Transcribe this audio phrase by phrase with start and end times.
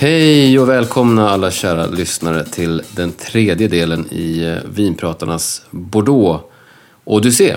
[0.00, 6.44] Hej och välkomna alla kära lyssnare till den tredje delen i eh, Vinpratarnas Bordeaux
[7.04, 7.56] Odyssé.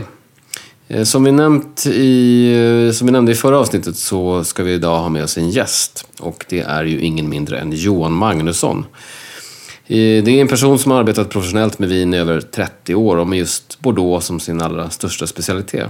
[0.87, 2.53] Eh, som vi, nämnt i,
[2.87, 5.49] eh, som vi nämnde i förra avsnittet så ska vi idag ha med oss en
[5.49, 6.07] gäst.
[6.19, 8.85] Och det är ju ingen mindre än Johan Magnusson.
[9.87, 13.27] Det är en person som har arbetat professionellt med vin i över 30 år och
[13.27, 15.89] med just Bordeaux som sin allra största specialitet.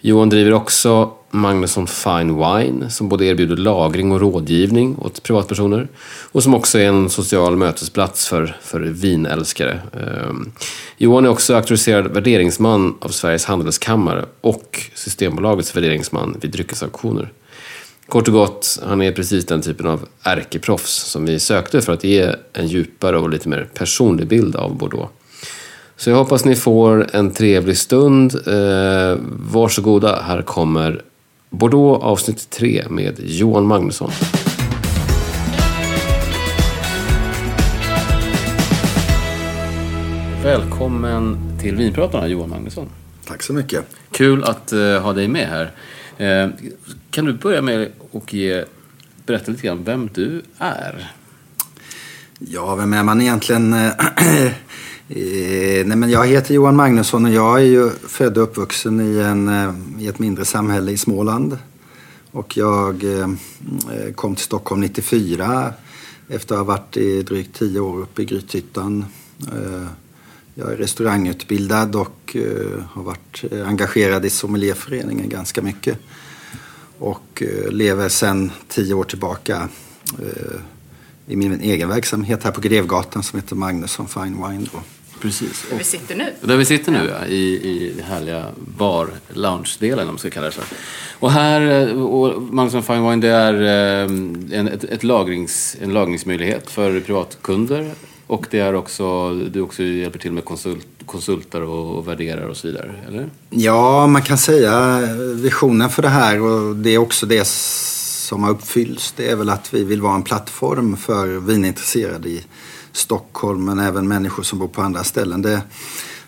[0.00, 5.88] Johan driver också Magnusson Fine Wine som både erbjuder lagring och rådgivning åt privatpersoner
[6.32, 9.80] och som också är en social mötesplats för, för vinälskare.
[9.92, 10.32] Eh,
[10.96, 17.32] Johan är också auktoriserad värderingsman av Sveriges handelskammare och Systembolagets värderingsman vid dryckesauktioner.
[18.08, 22.04] Kort och gott, han är precis den typen av ärkeproffs som vi sökte för att
[22.04, 25.12] ge en djupare och lite mer personlig bild av Bordeaux.
[25.96, 28.34] Så jag hoppas ni får en trevlig stund.
[28.46, 29.18] Eh,
[29.52, 31.02] varsågoda, här kommer
[31.54, 34.10] Bordeaux avsnitt 3 med Johan Magnusson.
[40.42, 42.88] Välkommen till Vinpratarna, Johan Magnusson.
[43.26, 43.84] Tack så mycket.
[44.10, 45.72] Kul att eh, ha dig med här.
[46.18, 46.50] Eh,
[47.10, 48.64] kan du börja med att ge,
[49.26, 51.12] berätta lite grann vem du är?
[52.38, 53.74] Ja, vem är man egentligen?
[55.08, 59.18] Eh, Nej, men jag heter Johan Magnusson och jag är ju född och uppvuxen i,
[59.18, 61.58] en, eh, i ett mindre samhälle i Småland.
[62.30, 63.28] Och jag eh,
[63.92, 65.72] eh kom till Stockholm 94
[66.28, 69.04] efter att ha varit i drygt tio år uppe i Grythyttan.
[69.52, 69.86] Eh,
[70.54, 75.98] Jag är restaurangutbildad och eh, har varit engagerad i sommelierföreningen ganska mycket.
[76.98, 79.68] Och eh, lever sedan tio år tillbaka
[80.18, 80.60] eh,
[81.26, 84.66] i min egen verksamhet här på Grevgatan som heter Magnusson Fine Wine.
[84.72, 84.80] Då.
[85.24, 85.66] Precis.
[85.70, 86.32] Där vi sitter nu.
[86.40, 90.52] Där vi sitter nu, ja, i, i härliga bar lounge-delen om man ska kalla det
[90.52, 90.60] så.
[91.18, 95.92] Och här, eh, och Magnusson Fine Wine, det är eh, en, ett, ett lagrings, en
[95.92, 97.90] lagringsmöjlighet för privatkunder.
[98.26, 102.56] Och det är också, du också hjälper till med konsult, konsulter och, och värderar och
[102.56, 103.30] så vidare, eller?
[103.50, 105.00] Ja, man kan säga
[105.34, 109.12] visionen för det här och det är också det som har uppfyllts.
[109.16, 112.44] Det är väl att vi vill vara en plattform för vinintresserade i
[112.96, 115.42] Stockholm men även människor som bor på andra ställen.
[115.42, 115.62] Det,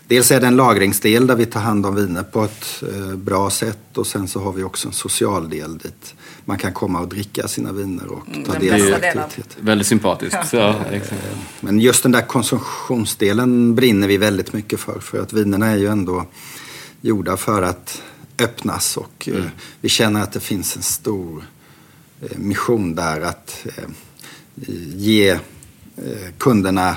[0.07, 3.49] dels är det en lagringsdel där vi tar hand om viner på ett eh, bra
[3.49, 6.15] sätt och sen så har vi också en social del dit
[6.47, 9.61] man kan komma och dricka sina viner och ta den del av aktiviteter.
[9.61, 10.53] Väldigt sympatiskt.
[10.53, 11.23] Ja, exakt.
[11.59, 14.99] Men just den där konsumtionsdelen brinner vi väldigt mycket för.
[14.99, 16.25] För att vinerna är ju ändå
[17.01, 18.01] gjorda för att
[18.39, 18.97] öppnas.
[18.97, 19.43] Och eh,
[19.81, 21.43] vi känner att det finns en stor
[22.21, 23.83] eh, mission där att eh,
[24.95, 25.39] ge eh,
[25.97, 26.95] Eh, kunderna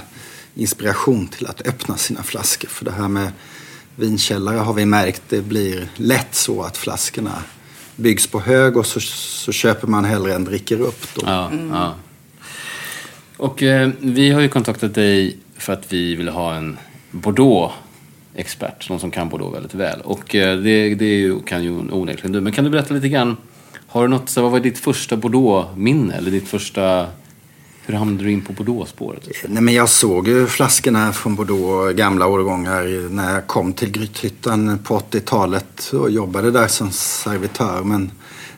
[0.55, 2.69] inspiration till att öppna sina flaskor.
[2.69, 3.33] För det här med
[3.97, 7.43] vinkällare har vi märkt, det blir lätt så att flaskorna
[7.97, 11.07] byggs på hög och så, så köper man hellre än dricker upp.
[11.15, 11.23] Då.
[11.25, 11.95] Ja, ja.
[13.37, 16.79] Och eh, vi har ju kontaktat dig för att vi vill ha en
[17.11, 20.01] Bordeaux-expert, någon som kan Bordeaux väldigt väl.
[20.01, 22.41] Och eh, det, det är ju, kan ju onekligen du.
[22.41, 23.37] Men kan du berätta lite grann,
[23.87, 26.15] har du något, så vad var ditt första Bordeaux-minne?
[26.15, 27.07] Eller ditt första,
[27.91, 29.29] hur hamnade du in på Bordeaux-spåret?
[29.49, 34.79] Nej, men jag såg ju flaskorna från Bordeaux, gamla årgångar, när jag kom till Grythyttan
[34.85, 37.83] på 80-talet och jobbade där som servitör.
[37.83, 38.11] Men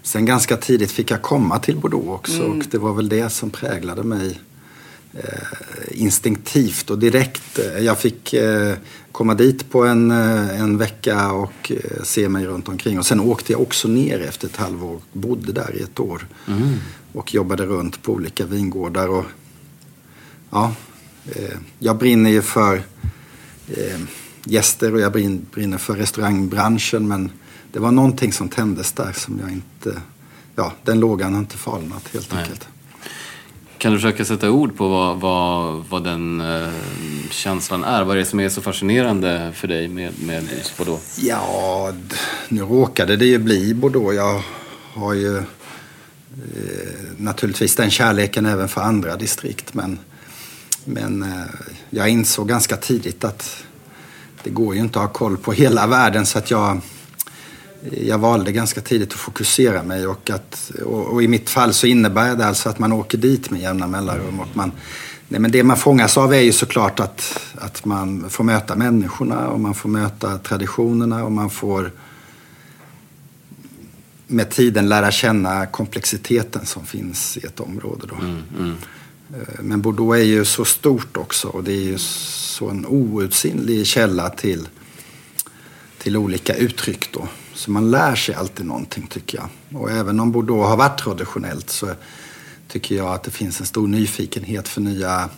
[0.03, 3.51] sen ganska tidigt fick jag komma till Bordeaux också och det var väl det som
[3.51, 4.39] präglade mig
[5.91, 7.59] instinktivt och direkt.
[7.81, 8.75] Jag fick eh,
[9.13, 12.99] komma dit på en, eh, en vecka och eh, se mig runt omkring.
[12.99, 15.01] Och sen åkte jag också ner efter ett halvår.
[15.13, 16.27] Bodde där i ett år.
[16.49, 16.75] Mm.
[17.13, 19.09] Och jobbade runt på olika vingårdar.
[19.09, 19.25] Och,
[20.51, 20.75] ja,
[21.35, 22.83] eh, jag brinner ju för
[23.69, 24.01] eh,
[24.45, 27.09] gäster och jag brin- brinner för restaurangbranschen.
[27.09, 27.31] Men
[27.73, 30.01] det var någonting som tändes där som jag inte...
[30.57, 32.43] Ja, den lågan har inte falnat helt Nej.
[32.43, 32.69] enkelt.
[33.83, 36.69] Kan du försöka sätta ord på vad, vad, vad den eh,
[37.31, 38.05] känslan är?
[38.05, 41.19] Vad är det som är så fascinerande för dig med, med just Bordeaux?
[41.19, 41.93] Ja,
[42.49, 44.15] nu råkade det ju bli Bordeaux.
[44.17, 44.43] Jag
[44.95, 45.45] har ju eh,
[47.17, 49.75] naturligtvis den kärleken även för andra distrikt.
[49.75, 49.99] Men,
[50.85, 51.45] men eh,
[51.91, 53.65] jag insåg ganska tidigt att
[54.43, 56.27] det går ju inte att ha koll på hela världen.
[56.27, 56.81] Så att jag,
[57.91, 60.07] jag valde ganska tidigt att fokusera mig.
[60.07, 63.51] Och, att, och, och i mitt fall så innebär det alltså att man åker dit
[63.51, 64.41] med jämna mellanrum.
[64.41, 64.73] Och man,
[65.29, 69.49] nej men det man fångas av är ju såklart att, att man får möta människorna
[69.49, 71.91] och man får möta traditionerna och man får
[74.27, 78.07] med tiden lära känna komplexiteten som finns i ett område.
[78.09, 78.15] Då.
[79.37, 83.87] Eh, Men Bordeaux är ju så stort också och det är ju så en outsinlig
[83.87, 84.69] källa till,
[85.99, 87.29] till olika uttryck då.
[87.55, 89.81] Så man lär sig alltid någonting tycker jag.
[89.83, 91.91] Och även om Bordeaux har varit traditionellt så
[92.69, 95.31] tycker jag att det finns en stor nyfikenhet för nya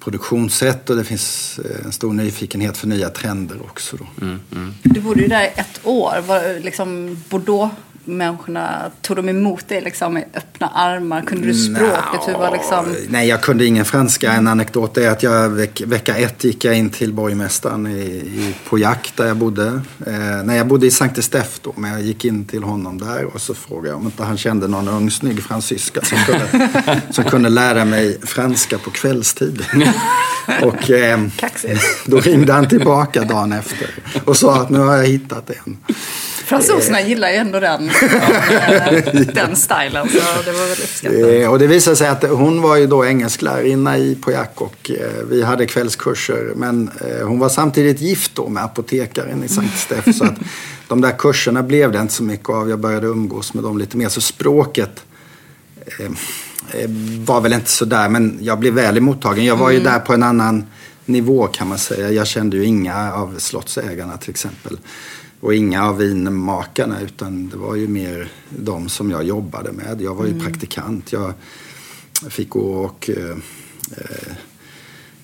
[0.00, 3.96] produktionssätt och det finns eh, en stor nyfikenhet för nya trender också.
[3.96, 4.06] Då.
[4.82, 6.20] Du bodde ju där ett år.
[6.26, 7.22] Var, liksom,
[8.04, 11.22] Bordeaux-människorna, tog de emot dig liksom, med öppna armar?
[11.22, 12.28] Kunde du språket?
[12.28, 12.96] Hur var liksom...
[13.08, 14.32] Nej, jag kunde ingen franska.
[14.32, 18.54] En anekdot är att jag veck, vecka ett gick jag in till borgmästaren i, i,
[18.68, 19.66] på jakt där jag bodde.
[20.06, 23.24] Eh, nej, jag bodde i Sankte Steff då, men jag gick in till honom där
[23.24, 27.24] och så frågade jag om inte han kände någon ung snygg fransyska som kunde, som
[27.24, 29.64] kunde lära mig franska på kvällstid.
[30.62, 31.20] och eh,
[32.06, 33.90] då ringde han tillbaka dagen efter
[34.24, 35.78] och sa att nu har jag hittat en.
[36.44, 37.90] Fransoserna gillar ju ändå den,
[39.34, 40.08] den stilen.
[40.08, 41.42] Så det var väldigt uppskattat.
[41.42, 45.24] Eh, och det visade sig att hon var ju då engelsklärarinna i Pojak och eh,
[45.30, 46.52] vi hade kvällskurser.
[46.56, 50.16] Men eh, hon var samtidigt gift då med apotekaren i Sankt Steff.
[50.16, 50.38] Så att
[50.88, 52.70] de där kurserna blev det inte så mycket av.
[52.70, 54.08] Jag började umgås med dem lite mer.
[54.08, 55.04] Så språket
[57.24, 58.08] var väl inte så där.
[58.08, 59.44] Men jag blev väl mottagen.
[59.44, 60.66] Jag var ju där på en annan
[61.04, 62.10] nivå kan man säga.
[62.10, 64.78] Jag kände ju inga av slottsägarna till exempel.
[65.40, 70.00] Och inga av vinmakarna utan det var ju mer de som jag jobbade med.
[70.00, 71.12] Jag var ju praktikant.
[71.12, 71.34] Jag
[72.28, 73.36] fick gå och eh,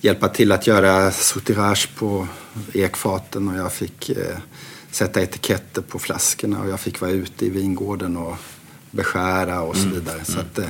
[0.01, 2.29] hjälpa till att göra soutirage på
[2.73, 4.37] ekfaten och jag fick eh,
[4.91, 8.37] sätta etiketter på flaskorna och jag fick vara ute i vingården och
[8.91, 10.25] beskära och så vidare.
[10.25, 10.69] Så att, eh,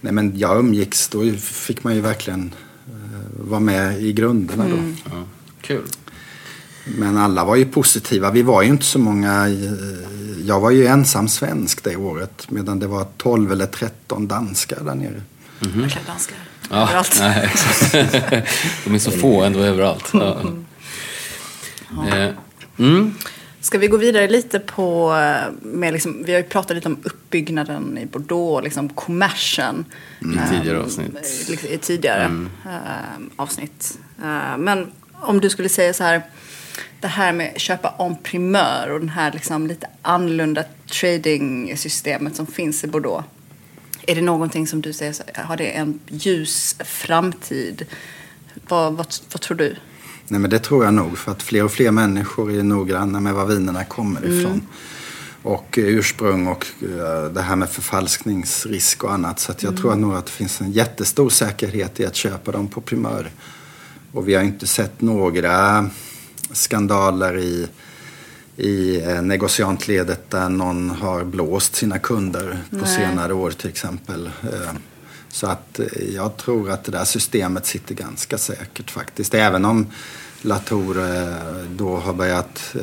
[0.00, 2.54] nej men jag umgicks, då fick man ju verkligen
[2.86, 4.76] eh, vara med i grunderna då.
[5.10, 5.24] Ja,
[5.60, 5.86] kul.
[6.96, 8.30] Men alla var ju positiva.
[8.30, 9.48] Vi var ju inte så många.
[9.48, 12.46] eh, Jag var ju ensam svensk det året.
[12.50, 15.22] Medan det var 12 eller 13 danskar där nere.
[15.60, 16.36] Verkligen danskar.
[16.70, 17.16] Ja, Överallt.
[17.20, 17.50] nej.
[18.84, 20.10] De är så få ändå överallt.
[20.12, 20.40] Ja.
[22.16, 22.30] Eh,
[22.78, 23.14] Mm.
[23.60, 26.98] Ska vi gå vidare lite på, eh, med liksom, vi har ju pratat lite om
[27.02, 29.84] uppbyggnaden i Bordeaux, liksom kommersen.
[30.20, 31.08] I tidigare avsnitt.
[31.14, 33.98] Eh, liksom, I tidigare eh, avsnitt.
[34.22, 34.86] Eh, men
[35.20, 36.22] om du skulle säga så här,
[37.00, 42.84] det här med köpa en primör och den här liksom lite annorlunda trading-systemet som finns
[42.84, 43.26] i Bordeaux.
[44.06, 47.86] Är det någonting som du säger, har det en ljus framtid?
[48.68, 49.76] Vad, vad, vad tror du?
[50.28, 51.18] Nej men det tror jag nog.
[51.18, 54.62] För att fler och fler människor är noggranna med var vinerna kommer ifrån.
[55.42, 59.40] Och eh, ursprung och eh, det här med förfalskningsrisk och annat.
[59.40, 62.68] Så att jag tror nog att det finns en jättestor säkerhet i att köpa dem
[62.68, 63.30] på primör.
[64.12, 65.90] Och vi har inte sett några
[66.52, 67.68] skandaler i,
[68.56, 72.86] i eh, negociantledet där någon har blåst sina kunder på Nej.
[72.96, 74.26] senare år till exempel.
[74.42, 74.72] Eh,
[75.30, 79.34] Så att eh, jag tror att det där systemet sitter ganska säkert faktiskt.
[79.34, 79.86] Även om
[80.42, 80.96] Latour
[81.76, 82.74] då har börjat...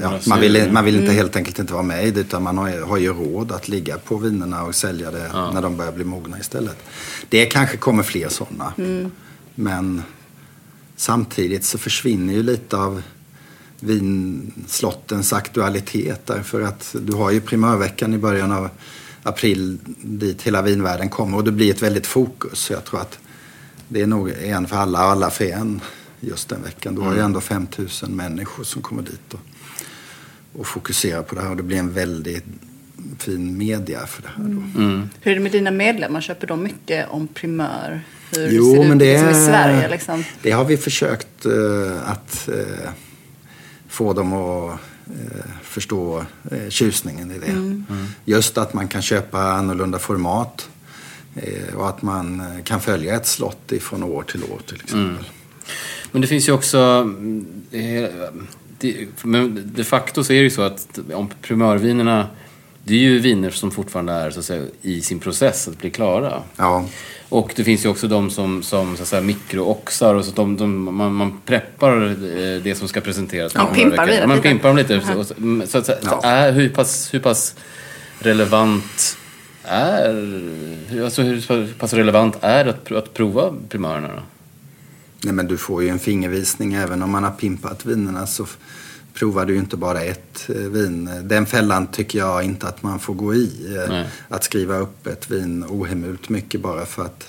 [0.00, 2.58] Ja, man, vill, man vill inte helt enkelt inte vara med i det utan man
[2.58, 5.92] har, ju- har ju råd att ligga på vinerna och sälja det när de börjar
[5.92, 6.76] bli mogna istället.
[7.28, 8.72] Det kanske kommer fler sådana.
[9.54, 10.02] Men
[10.98, 13.02] samtidigt så försvinner ju lite av
[13.80, 18.70] vinslottens aktualitet därför att du har ju primörveckan i början av
[19.22, 22.58] april dit hela vinvärlden kommer och det blir ett väldigt fokus.
[22.58, 23.18] Så jag tror att
[23.88, 25.80] det är nog en för alla och alla för en
[26.20, 26.94] just den veckan.
[26.94, 29.40] Du har ju ändå 5000 människor som kommer dit och,
[30.60, 32.44] och fokuserar på det här och det blir en väldigt
[33.18, 34.44] fin media för det här.
[34.44, 34.60] Då.
[35.20, 36.20] Hur är det med dina medlemmar?
[36.20, 38.02] Köper de mycket om primör?
[38.32, 39.88] Hur Jo, det ser men ut det, liksom, i är- Sverige?
[39.88, 40.24] Liksom?
[40.42, 42.90] det har vi försökt eh, att eh,
[43.88, 44.70] få dem att
[45.06, 47.46] eh, förstå eh, tjusningen i det.
[47.46, 47.84] Mm.
[48.24, 50.68] Just att man kan köpa annorlunda format
[51.34, 55.24] eh, och att man eh, kan följa ett slott ifrån år till år till exempel.
[56.12, 56.78] Men det finns ju också...
[56.78, 57.46] mm,
[58.80, 62.26] Det, men de facto så är det ju så att om primörvinerna...
[62.88, 65.90] Det är ju viner som fortfarande är så att säga, i sin process att bli
[65.90, 66.42] klara.
[66.56, 66.84] Ja,
[67.28, 70.36] Och det finns ju också de som, som så att säga, mikrooxar och så att
[70.36, 73.52] de, de, man, man preppar eh, det som ska presenteras.
[73.54, 74.48] Ja, några pimpar Ja, Man lite.
[74.48, 75.00] pimpar dem lite.
[75.00, 75.34] Så, så,
[75.66, 76.20] så, att, så, Ja.
[76.22, 77.54] är, hur, pass, hur pass
[78.18, 79.16] relevant
[79.64, 80.42] är...
[81.04, 84.22] Alltså hur pass relevant är det att, att prova primörerna då?
[85.24, 88.46] Nej, men du får ju en fingervisning även om man har pimpat vinerna så
[89.44, 91.10] du ju inte bara ett eh, vin.
[91.22, 93.76] Den fällan tycker jag inte att man får gå i.
[93.76, 94.08] eh, Nej.
[94.28, 97.28] Att skriva upp ett vin ohemult mycket bara för att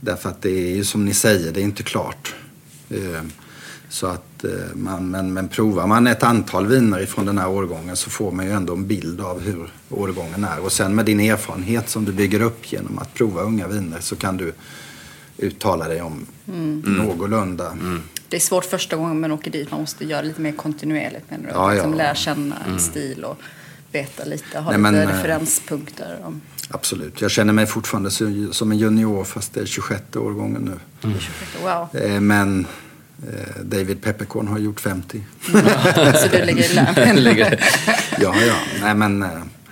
[0.00, 2.34] därför att det är ju som ni säger, det är inte klart.
[2.90, 3.22] Eh,
[3.88, 8.10] Så att man, men, men provar man ett antal viner ifrån den här årgången så
[8.10, 10.60] får man ju ändå en bild av hur årgången är.
[10.60, 14.16] Och sen med din erfarenhet som du bygger upp genom att prova unga viner så
[14.16, 14.52] kan du
[15.38, 16.26] uttala dig om
[16.84, 17.72] någorlunda.
[18.32, 19.70] Det är svårt första gången man åker dit.
[19.70, 21.30] Man måste göra lite mer kontinuerligt.
[21.30, 21.50] Menar du?
[21.50, 21.96] Ja, att liksom ja.
[21.96, 23.38] lära känna en stil och
[23.92, 24.58] veta lite.
[24.58, 26.20] Ha Nej, lite men, eh, referenspunkter.
[26.24, 27.20] Om, Absolut.
[27.20, 28.10] Jag känner mig fortfarande
[28.52, 31.10] som en junior fast det är 26 årgången nu.
[31.62, 32.02] Wow.
[32.02, 32.66] Eh, Men
[33.28, 35.24] eh, David Peppercorn har gjort 50.
[36.14, 37.58] Så du ligger i lä.
[38.20, 38.54] Ja, ja.
[38.80, 39.22] Nej, men...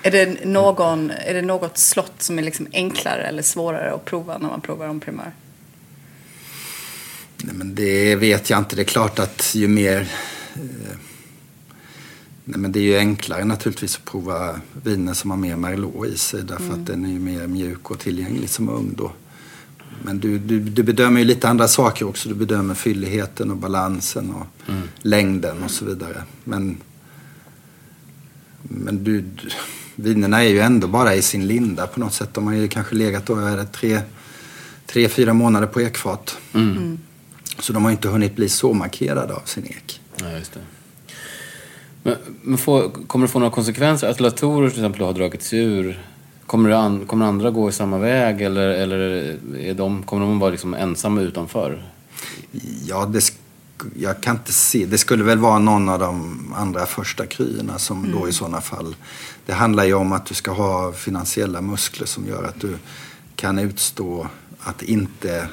[0.03, 4.39] Är det, någon, är det något slott som är liksom enklare eller svårare att prova
[4.39, 5.33] när man provar om primör?
[7.45, 8.77] Nej, men det vet jag inte.
[8.77, 10.01] Det är klart att ju mer...
[10.55, 10.97] Eh,
[12.45, 16.19] nej, men det är ju enklare naturligtvis att prova viner som har mer Merlot i
[16.19, 19.13] sig därför att den är ju mer mjuk och tillgänglig som ung då.
[20.03, 22.29] Men du, du, du bedömer ju lite andra saker också.
[22.29, 24.47] Du bedömer fylligheten och balansen och
[25.03, 26.23] längden och så vidare.
[26.45, 26.77] Men,
[28.63, 29.51] men du, du,
[29.95, 32.35] vinerna är ju ändå bara i sin linda på något sätt.
[32.35, 34.01] De har ju kanske legat då, är det tre,
[34.87, 36.39] tre, fyra månader på ekfat.
[37.61, 40.01] Så de har inte hunnit bli så markerade av sin ek.
[40.17, 40.61] Ja, just det.
[42.03, 44.09] Men, men får, kommer det få några konsekvenser?
[44.09, 46.03] Att Latour till exempel har dragits ur.
[46.47, 48.99] Kommer, an, kommer andra gå i samma väg eller, eller
[49.59, 51.85] är de, kommer de vara liksom ensamma utanför?
[52.87, 53.33] Ja, det,
[53.97, 54.87] jag kan inte se.
[54.87, 58.97] Det skulle väl vara någon av de andra första kryerna som då i sådana fall.
[59.47, 62.77] Det handlar ju om att du ska ha finansiella muskler som gör att du
[63.37, 64.27] kan utstå
[64.61, 65.49] att inte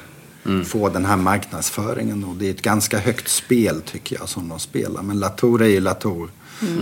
[0.66, 2.24] få den här marknadsföringen.
[2.24, 5.02] Och det är ett ganska högt spel tycker jag som de spelar.
[5.02, 6.30] Men Latour är ju Latour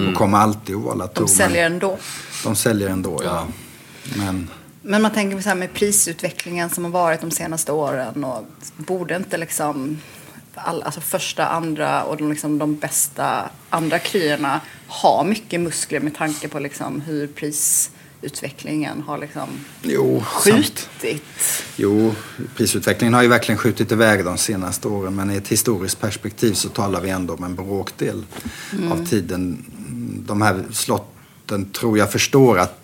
[0.09, 1.27] och kommer alltid att vara Latour.
[1.27, 1.99] De säljer ändå.
[2.45, 3.47] de säljer ändå, ja.
[4.17, 4.49] Men
[4.83, 8.25] Men man tänker så här med prisutvecklingen som har varit de senaste åren.
[8.25, 8.45] Och
[8.77, 9.99] borde inte liksom
[10.55, 16.17] all, alltså första, andra och de, liksom de bästa andra kryerna ha mycket muskler med
[16.17, 17.27] tanke på liksom hur
[18.21, 19.49] prisutvecklingen har liksom
[19.83, 20.89] jo, sant.
[21.01, 21.65] skjutit.
[21.77, 22.15] Jo,
[22.57, 25.15] prisutvecklingen har ju verkligen skjutit iväg de senaste åren.
[25.15, 28.25] Men i ett historiskt perspektiv så talar vi ändå om en bråkdel
[28.91, 29.65] av tiden.
[30.27, 32.79] De här slotten tror jag förstår att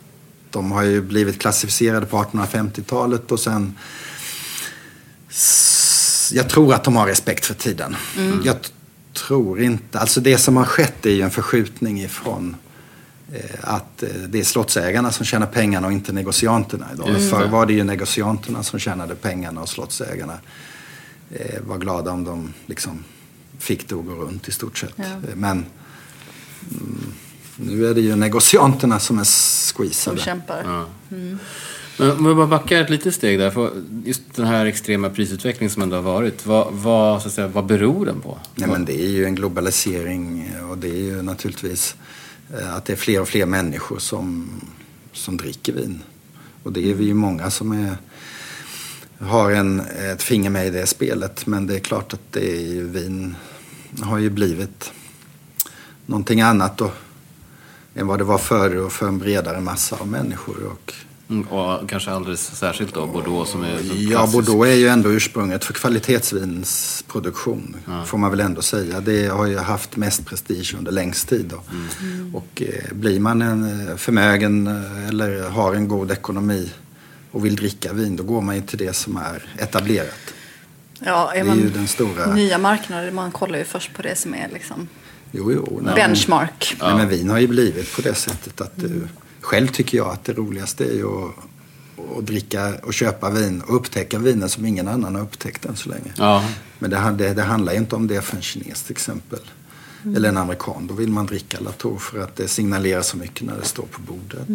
[0.50, 3.78] de har ju blivit klassificerade på 1850-talet och sen...
[6.32, 7.96] Jag tror att de har respekt för tiden.
[8.44, 8.68] Jag t-
[9.12, 9.98] tror inte...
[9.98, 12.56] Alltså det som har skett är ju en förskjutning ifrån
[13.60, 17.08] att eh, det är slottsägarna som tjänar pengarna och inte negocianterna idag.
[17.30, 20.38] Förr var det ju negocianterna som tjänade pengarna och slottsägarna
[21.30, 23.04] eh, var glada om de liksom
[23.58, 24.92] fick det att gå runt i stort sett.
[24.96, 25.04] Ja.
[25.04, 25.66] Eh, Men
[26.70, 27.12] mm,
[27.56, 30.20] nu är det ju negocianterna som är Som squeezade.
[30.20, 30.62] kämpar.
[30.66, 30.86] Ja.
[31.98, 33.50] Men om vi bara backar ett litet steg där.
[33.50, 33.70] För
[34.04, 36.46] just den här extrema prisutvecklingen som ändå har varit.
[36.46, 38.38] Vad, vad, så att säga, vad beror den på?
[38.54, 42.22] Nej, men det är ju en globalisering och det är ju naturligtvis eh,
[42.59, 44.50] Eh, att det är fler och fler människor som,
[45.12, 46.02] som dricker vin.
[46.62, 47.97] Och det är vi ju många som är,
[49.18, 51.47] har en, ett finger med i det spelet.
[51.47, 53.37] Men det är klart att det är ju, vin
[54.00, 54.92] har ju blivit
[56.06, 56.92] någonting annat då,
[57.94, 60.64] än vad det var förr och för en bredare massa av människor.
[60.64, 60.94] Och,
[61.40, 64.28] och kanske alldeles särskilt då Bordeaux som är så Ja.
[64.32, 67.76] Bordeaux är ju ändå ursprunget för kvalitetsvinsproduktion.
[68.06, 69.00] Får man väl ändå säga.
[69.00, 71.44] Det har ju haft mest prestige under längst tid.
[71.50, 71.62] Då.
[72.38, 76.70] Och eh, blir man en eh, förmögen eh, eller har en god ekonomi
[77.30, 80.34] och vill dricka vin, då går man ju till det som är etablerat.
[80.98, 82.34] Ja, är Det är man ju den stora...
[82.34, 84.88] nya marknader, man kollar ju först på det som är liksom
[85.30, 85.68] Jo, jo.
[85.72, 86.76] nej, men- benchmark.
[86.80, 89.08] Nej, men vin har ju blivit på det sättet att du,
[89.42, 91.34] själv tycker jag att det roligaste är ju att,
[91.96, 95.88] och dricka och köpa vin och upptäcka viner som ingen annan har upptäckt än så
[95.88, 96.12] länge.
[96.16, 96.44] Ja.
[96.78, 99.38] Men det, det, det handlar ju inte om det för en kines till exempel.
[100.16, 100.87] Eller en amerikan.
[100.87, 104.00] Då vill man dricka Latour för att det signalerar så mycket när det står på
[104.00, 104.49] bordet.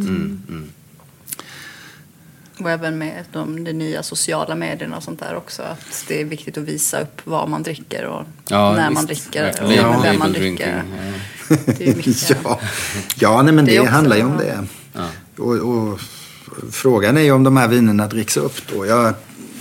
[2.59, 5.61] Och även med de, de nya sociala medierna och sånt där också.
[5.61, 8.93] Att det är viktigt att visa upp vad man dricker och Ja, när visst.
[8.93, 9.99] man dricker och Ja.
[10.03, 10.39] vem man dricker.
[10.41, 11.13] drinking, ja.
[11.49, 12.29] Det är mycket.
[12.43, 12.59] Ja,
[13.15, 14.67] ja nej, men Det det, handlar ju om det.
[15.37, 15.99] Och, och
[16.71, 18.85] frågan är ju om de här vinerna dricks upp då.
[18.85, 19.13] Ja,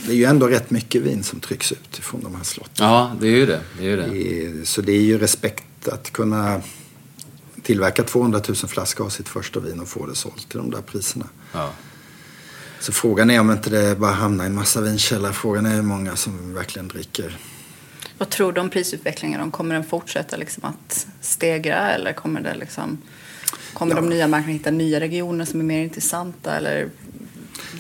[0.07, 2.87] det är ju ändå rätt mycket vin som trycks ut från de här slotten.
[2.87, 3.61] ja, det är ju det.
[3.79, 4.07] det, är ju det.
[4.07, 6.61] Det är- Så det är ju respekt att kunna
[7.63, 10.81] tillverka 200 000 flaskor av sitt första vin och få det sålt till de där
[10.81, 11.27] priserna.
[11.53, 11.71] Ja.
[12.81, 15.33] Så frågan är om inte det bara hamnar i en massa vinkällare.
[15.33, 17.39] Frågan är hur många som verkligen dricker.
[18.19, 19.41] Vad tror du om prisutvecklingen?
[19.41, 22.99] Om Kommer den fortsätta liksom att stegra eller kommer, det liksom,
[23.73, 24.01] kommer Ja.
[24.01, 26.57] de nya marknaderna hitta nya regioner som är mer intressanta?
[26.57, 26.91] Eller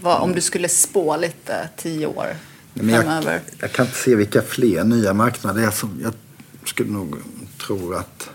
[0.02, 2.36] vad, om du skulle spå lite tio år
[2.74, 3.40] jag, framöver?
[3.60, 6.12] jag kan inte se vilka fler nya marknader det är som jag
[6.64, 7.16] skulle nog
[7.66, 8.30] tro att,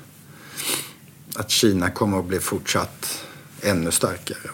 [1.36, 3.24] att Kina kommer att bli fortsatt
[3.62, 4.50] ännu starkare.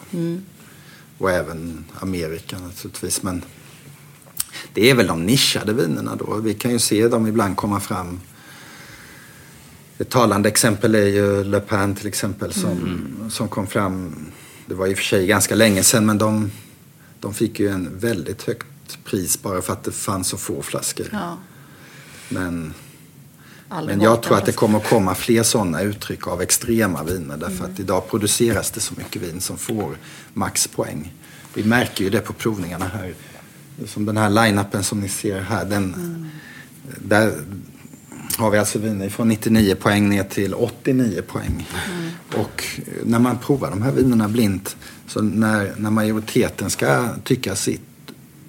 [1.18, 3.22] Och även Amerika naturligtvis.
[3.22, 3.44] Men
[4.72, 6.34] det är väl de nischade vinerna då.
[6.34, 8.20] Vi kan ju se dem ibland komma fram.
[9.98, 14.14] Ett talande exempel är ju Le Pen till exempel som, som kom fram.
[14.66, 16.50] Det var i och för sig ganska länge sedan men de,
[17.20, 21.06] de fick ju en väldigt högt pris bara för att det fanns så få flaskor.
[21.12, 21.38] Ja,
[22.28, 22.74] Men,
[23.68, 27.36] men jag tror att det kommer att komma fler sådana uttryck av extrema viner.
[27.36, 29.96] Därför att idag produceras det så mycket vin som får
[30.34, 31.12] maxpoäng.
[31.54, 33.14] Vi märker ju det på provningarna här.
[33.86, 35.64] Som den här line-upen som ni ser här.
[35.64, 35.94] Den,
[36.98, 37.32] Där
[38.38, 41.68] har vi alltså viner från 99 poäng ner till 89 poäng.
[42.36, 42.64] Och
[43.04, 47.80] när man provar de här vinerna blint, så när, när majoriteten ska tycka sitt,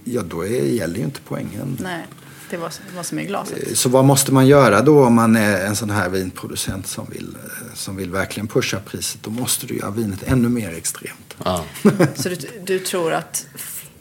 [0.04, 1.78] ja då är, gäller ju inte poängen.
[1.82, 2.06] Nej,
[2.50, 3.78] det var vad som är i glaset.
[3.78, 7.36] Så vad måste man göra då om man är en sån här vinproducent som vill,
[7.44, 9.24] eh, som vill verkligen pusha priset?
[9.24, 11.36] Då måste du göra vinet ännu mer extremt.
[11.44, 11.64] Ja.
[12.16, 13.48] Så du, du tror att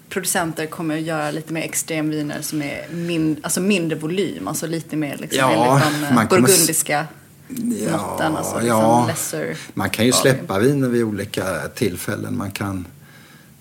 [0.09, 4.97] producenter kommer att göra lite mer extremviner som är min, alltså mindre volym, alltså lite
[4.97, 7.07] mer liksom Ja, enligt de eh, man kommer s- burgundiska
[7.49, 9.07] måtten, alltså liksom ja.
[9.09, 10.23] lesser Man kan ju volume.
[10.37, 12.37] släppa viner vid olika tillfällen.
[12.37, 12.87] Man kan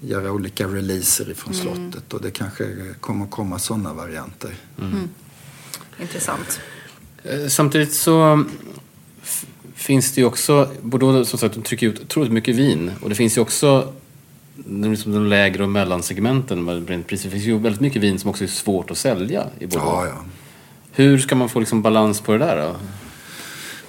[0.01, 1.65] göra olika releaser ifrån Mm.
[1.91, 2.65] slottet och det kanske
[2.99, 4.51] kommer komma sådana varianter.
[6.01, 6.59] Intressant.
[7.23, 8.43] Eh, Samtidigt så
[9.75, 12.91] finns det ju också, Bordeaux som sagt, de trycker ut otroligt mycket vin.
[13.01, 13.93] Och det finns ju också
[14.65, 16.85] de, liksom de lägre och mellansegmenten.
[17.07, 19.85] Det finns ju väldigt mycket vin som också är svårt att sälja i Bordeaux.
[19.85, 20.25] Ja, ja.
[20.91, 22.75] Hur ska man få liksom balans på det där då?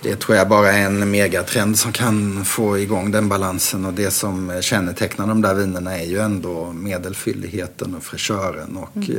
[0.03, 3.85] Det tror jag bara är en megatrend som kan få igång den balansen.
[3.85, 8.77] Och det som kännetecknar de där vinerna är ju ändå medelfylligheten och fräschören.
[8.77, 9.15] Och eh,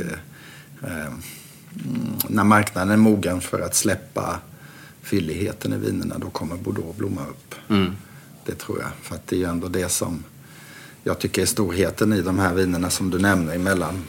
[0.82, 1.16] eh, mm,
[2.28, 4.38] när marknaden är mogen för att släppa
[5.02, 7.54] fylligheten i vinerna då kommer Bordeaux blomma upp.
[7.68, 7.96] Mm.
[8.46, 8.90] Det tror jag.
[9.02, 10.24] För att det är ju ändå det som
[11.04, 14.04] jag tycker är storheten i de här vinerna som du nämner emellan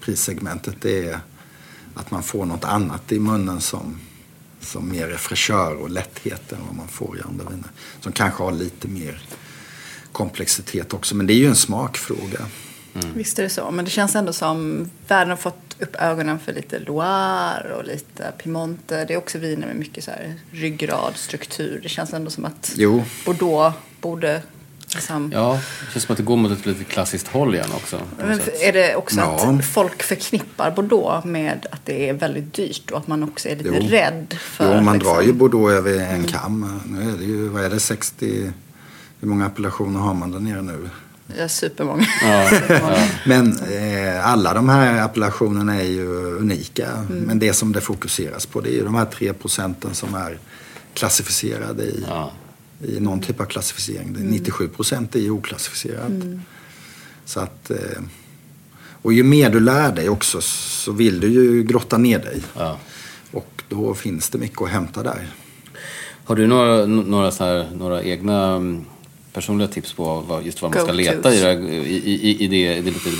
[0.00, 0.74] prissegmentet.
[0.80, 1.20] Det är
[1.94, 4.00] att man får något annat i munnen som,
[4.60, 7.70] som mer är fräschör och lätthet än vad man får i andra viner.
[8.00, 9.22] Som kanske har lite mer
[10.12, 11.16] komplexitet också.
[11.16, 12.46] Men det är ju en smakfråga.
[13.14, 16.52] Visst är det så, men det känns ändå som världen har fått upp ögonen för
[16.52, 19.04] lite Loire och lite Piemonte.
[19.04, 21.80] Det är också viner med mycket så här ryggrad, struktur.
[21.82, 23.04] Det känns ändå som att Jo.
[23.24, 24.42] Bordeaux borde
[24.94, 25.30] liksom...
[25.34, 28.00] Ja, det känns som att det går mot ett lite klassiskt håll igen också.
[28.18, 29.50] Men är det också Ja.
[29.58, 33.56] att folk förknippar Bordeaux med att det är väldigt dyrt och att man också är
[33.56, 33.88] lite Jo.
[33.90, 34.76] rädd för...
[34.76, 36.80] Jo, man liksom, drar ju Bordeaux över en kam.
[36.86, 38.52] Nu är det ju, vad är det, 60...
[39.20, 40.90] Hur många appellationer har man där nere nu?
[41.38, 42.06] Ja, supermånga.
[42.22, 42.50] Ja.
[43.26, 46.88] Men eh, alla de här appellationerna är ju unika.
[47.08, 50.38] Men det som det fokuseras på det är ju de här tre procenten som är
[50.94, 52.32] klassificerade i, Ja.
[52.82, 54.16] I någon typ av klassificering.
[54.16, 56.12] Är 97 procent är ju oklassificerat.
[57.24, 58.02] Så att, eh,
[59.02, 62.42] och ju mer du lär dig också så vill du ju grotta ner dig.
[62.56, 62.78] Ja.
[63.32, 65.28] Och då finns det mycket att hämta där.
[66.24, 68.84] Har du några, några, så här, några egna mm,
[69.32, 72.76] personliga tips på vad, just vad man ska leta i, det, i, i, i det,
[72.76, 73.10] i det lite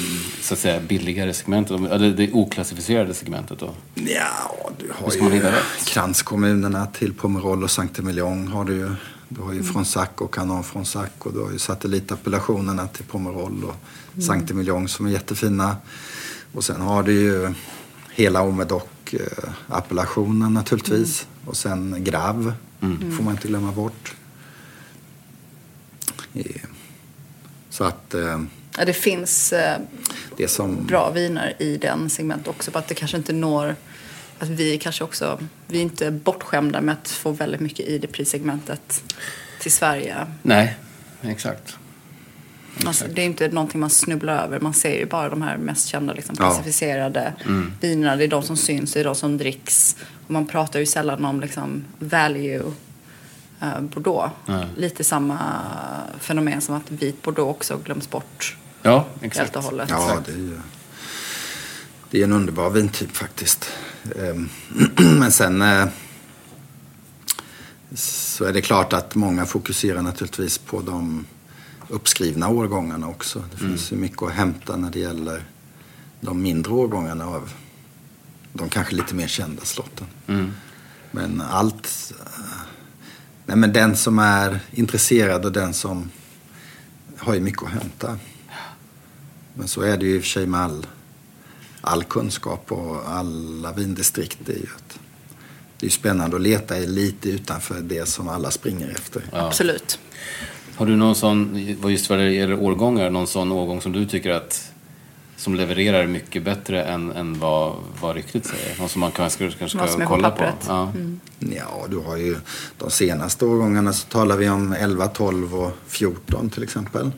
[0.40, 1.80] så att säga, billigare segmentet?
[1.90, 3.70] Eller det oklassificerade segmentet då?
[3.94, 5.42] Ja, du har ju
[5.86, 8.90] kranskommunerna till Pomerol och Saint-Emilion har du ju.
[9.32, 9.72] Du har ju Mm.
[9.72, 13.74] Fronsac och Canon Fronsac och du har ju satellitappellationerna till Pomerol och
[14.12, 14.22] Mm.
[14.26, 15.76] Saint-Emilion som är jättefina.
[16.52, 17.54] Och sen har du ju
[18.10, 21.22] hela Omedoc-appellationen naturligtvis.
[21.22, 21.48] Mm.
[21.48, 22.52] Och sen Grav
[23.16, 24.14] får man inte glömma bort.
[26.34, 26.44] Eh,
[27.70, 28.40] Så att, eh,
[28.78, 29.78] Ja, det finns eh,
[30.36, 30.86] Det som...
[30.86, 32.70] bra viner i den segmentet också.
[32.70, 33.76] Bara att det kanske inte når...
[34.40, 35.38] Att vi kanske också...
[35.66, 39.02] Vi är inte bortskämda med att få väldigt mycket i det prissegmentet
[39.60, 40.16] till Sverige.
[40.42, 40.76] Nej,
[41.22, 41.76] exakt.
[42.86, 44.60] Alltså, det är inte någonting man snubblar över.
[44.60, 46.44] Man ser ju bara de här mest kända liksom, Ja.
[46.44, 47.32] klassificerade
[47.80, 48.16] vinerna.
[48.16, 49.96] Det är de som syns, det är de som dricks.
[50.26, 52.62] Och man pratar ju sällan om liksom, value
[53.60, 54.32] eh, Bordeaux.
[54.76, 55.38] Lite samma
[56.20, 59.56] fenomen som att vit Bordeaux också glöms bort Ja, helt exakt.
[59.56, 59.88] och hållet.
[59.90, 60.60] Ja, det är ju...
[62.10, 63.70] Det är en underbar vintyp faktiskt.
[64.16, 64.48] Ehm,
[65.18, 65.88] Men sen eh,
[67.94, 71.24] så är det klart att många fokuserar naturligtvis på de
[71.88, 73.44] uppskrivna årgångarna också.
[73.50, 75.44] Det finns ju mycket att hämta när det gäller
[76.20, 77.52] de mindre årgångarna av
[78.52, 80.06] de kanske lite mer kända slotten.
[81.10, 82.12] Men allt...
[82.20, 82.44] eh,
[83.46, 86.10] Nej, men den som är intresserad och den som
[87.18, 88.18] har ju mycket att hämta.
[89.54, 90.86] Men så är det ju i och för sig med all,
[91.80, 94.38] all kunskap och alla vindistrikt.
[94.46, 94.98] Det är ju att
[95.80, 99.22] det är spännande att leta lite utanför det som alla springer efter.
[99.32, 99.98] Absolut.
[100.76, 104.06] Har du någon sån, vad just vad det gäller årgångar, någon sån årgång som du
[104.06, 104.72] tycker att
[105.36, 108.78] som levererar mycket bättre än, än vad, vad ryktet säger?
[108.78, 110.44] Någon som man kanske, kanske ska som kolla på?
[110.66, 110.92] Ja.
[111.38, 112.36] Ja, du har ju
[112.78, 117.10] de senaste årgångarna så talar vi om 11, 12 och 14 till exempel.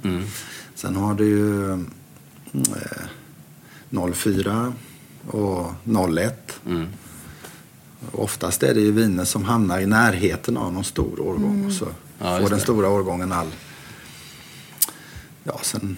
[0.75, 1.79] Sen har du ju eh,
[4.15, 4.73] 04
[5.27, 5.73] och
[6.19, 6.61] 01.
[8.13, 11.67] Oftast är det ju viner som hamnar i närheten av någon stor årgång.
[11.67, 12.65] Och så Ja, får den det.
[12.65, 13.47] stora årgången all...
[15.45, 15.97] Ja, sen...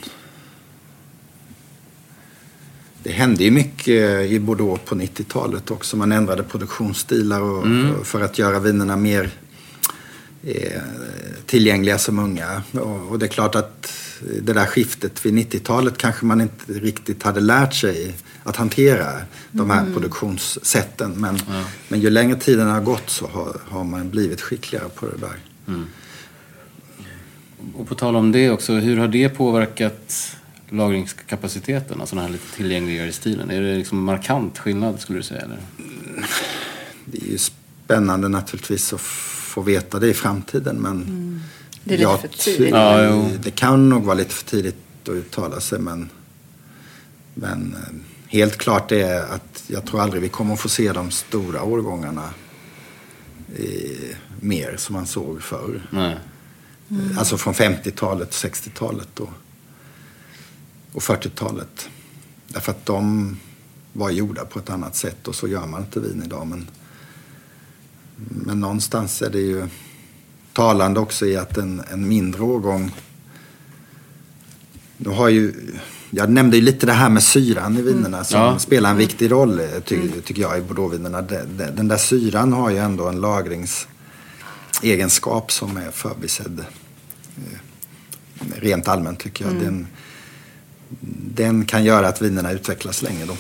[3.03, 5.97] Det hände ju mycket i Bordeaux på 90-talet också.
[5.97, 7.67] Man ändrade produktionsstilar och,
[8.01, 9.31] och för att göra vinerna mer
[10.43, 10.83] eh,
[11.47, 12.63] tillgängliga som unga.
[12.73, 13.93] Och, och det är klart att
[14.43, 19.07] det där skiftet vid 90-talet kanske man inte riktigt hade lärt sig att hantera
[19.51, 21.13] de här produktionssätten.
[21.13, 21.39] Men,
[21.89, 25.37] men ju längre tiden har gått så har, har man blivit skickligare på det där.
[27.75, 30.37] Och på tal om det också, hur har det påverkat
[30.69, 32.01] lagringskapaciteten?
[32.01, 33.51] Alltså den här lite tillgängligare stilen.
[33.51, 35.41] Är det liksom markant skillnad skulle du säga?
[35.41, 35.59] Eller?
[37.05, 40.77] Det är ju spännande naturligtvis att få veta det i framtiden.
[40.77, 41.41] Men
[41.85, 42.71] Det är lite jag för tidigt.
[42.71, 43.29] Ja.
[43.43, 45.79] Det kan nog vara lite för tidigt att uttala sig.
[45.79, 46.09] Men,
[47.35, 47.95] men eh,
[48.27, 52.31] helt klart är att jag tror aldrig vi kommer att få se de stora årgångarna
[53.57, 55.89] eh, mer som man såg förr.
[55.91, 56.17] Nej.
[57.19, 59.31] Alltså från 50-talet, 60-talet och,
[60.93, 61.89] och 40-talet.
[62.49, 63.37] Därför att de
[63.93, 66.47] var gjorda på ett annat sätt och så gör man inte vin idag.
[66.47, 66.69] Men,
[68.17, 69.69] men någonstans är det ju
[70.55, 72.93] talande också i att en, en mindre årgång...
[74.97, 75.53] Nu har ju,
[76.11, 78.59] jag nämnde ju lite det här med syran i vinerna som Ja.
[78.59, 81.23] spelar en viktig roll eh, ty, tycker jag i bordeauxvinerna.
[81.23, 86.61] Den, där syran har ju ändå en lagringsegenskap som är förbisedd
[87.37, 87.59] eh,
[88.61, 89.55] rent allmänt tycker jag.
[89.55, 89.87] Den,
[91.35, 93.37] den kan göra att vinerna utvecklas länge då.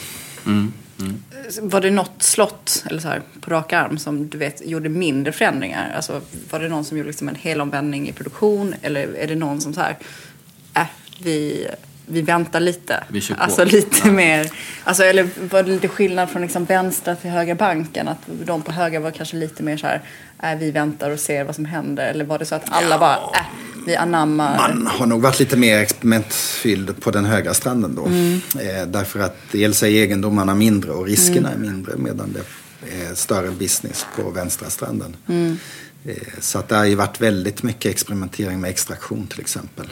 [0.98, 1.22] Mm.
[1.60, 5.32] Var det något slott, eller så här, på rak arm, som du vet gjorde mindre
[5.32, 5.92] förändringar?
[5.96, 8.74] Alltså, var det någon som gjorde liksom en helomvändning i produktion?
[8.82, 9.96] Eller är det någon som så här,
[10.74, 10.86] äh,
[11.22, 11.66] vi,
[12.06, 13.04] vi väntar lite?
[13.08, 13.42] Vi kör på.
[13.42, 14.50] Alltså lite mer,
[14.84, 18.08] alltså, eller var det lite skillnad från liksom vänstra till högra banken?
[18.08, 20.02] Att de på höger var kanske lite mer så här,
[20.42, 22.06] äh, vi väntar och ser vad som händer?
[22.06, 23.46] Eller var det så att alla bara, äh,
[23.86, 24.56] vi anammar?
[24.56, 28.06] Man har nog varit lite mer experimentfylld på den högra stranden då.
[28.60, 33.50] Eh, därför att dels är egendomarna mindre och riskerna är mindre medan det är större
[33.50, 35.16] business på vänstra stranden.
[36.04, 39.86] Eh, så att det har ju varit väldigt mycket experimentering med extraktion till exempel.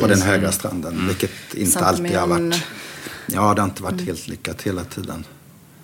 [0.00, 1.06] På den högra stranden.
[1.08, 2.64] Vilket inte Sant alltid har varit...
[3.26, 5.24] Ja, det har inte varit helt lyckat hela tiden.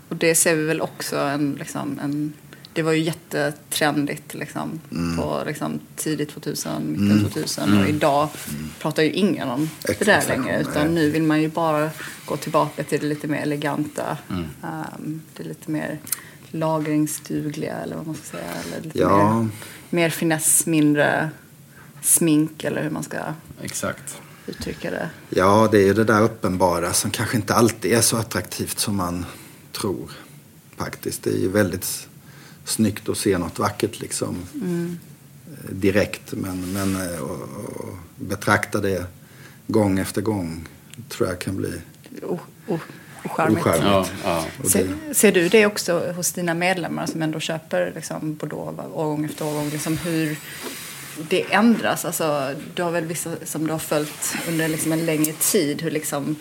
[0.09, 2.33] Och det ser vi väl också en, liksom, en
[2.73, 5.17] det var ju jättetrendigt liksom, Mm.
[5.17, 7.79] på liksom, tidigt 2000, mitten 2000.
[7.79, 8.29] Och idag
[8.81, 10.53] pratar ju ingen om det där längre.
[10.53, 10.61] nej.
[10.61, 11.91] Utan nu vill man ju bara
[12.27, 14.19] gå tillbaka till det lite mer eleganta.
[14.31, 14.45] Mm.
[14.63, 15.99] ehm, det lite mer
[16.51, 18.51] lagringsdugliga eller vad man ska säga.
[18.67, 19.41] Eller lite Ja.
[19.43, 19.49] mer,
[19.91, 21.31] mer finess, mindre
[22.03, 23.19] smink eller hur man ska
[23.63, 24.19] Exakt.
[24.47, 25.11] uttrycka det.
[25.29, 28.97] Ja, det är ju det där uppenbara som kanske inte alltid är så attraktivt som
[28.97, 29.27] man
[29.73, 30.11] tror.
[30.77, 31.23] Faktiskt.
[31.23, 32.09] Det är ju väldigt
[32.65, 34.37] snyggt att se något vackert liksom.
[34.55, 36.33] eh, Direkt.
[36.33, 39.05] Men, men eh, och, och betrakta det
[39.67, 40.69] gång efter gång
[41.09, 41.73] tror jag kan bli
[42.23, 42.79] O- o-
[43.25, 43.67] Ocharmigt.
[43.67, 44.45] Ja, ja.
[44.65, 49.45] Ser, ser du det också hos dina medlemmar som ändå köper liksom, Bordeaux årgång efter
[49.47, 49.69] årgång?
[49.71, 50.37] Liksom hur,
[51.29, 52.05] det ändras.
[52.05, 55.83] Alltså, du har väl vissa som du har följt under liksom en längre tid.
[55.83, 56.37] Hur liksom,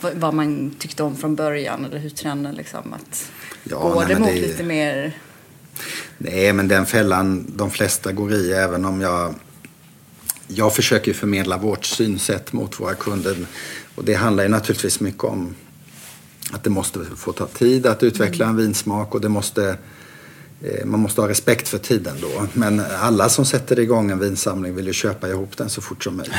[0.00, 3.30] vad man tyckte om från början eller hur trenden liksom att
[3.64, 5.18] Ja, går nej, det mot det- lite mer
[6.18, 9.34] Nej, men den fällan de flesta går i, även om jag...
[10.46, 13.36] Jag försöker förmedla vårt synsätt mot våra kunder.
[13.94, 15.54] Och det handlar ju naturligtvis mycket om
[16.52, 19.76] att det måste få ta tid att utveckla en vinsmak och det måste...
[20.64, 22.46] eh, Man måste ha respekt för tiden då.
[22.52, 26.16] Men alla som sätter igång en vinsamling vill ju köpa ihop den så fort som
[26.16, 26.34] möjligt.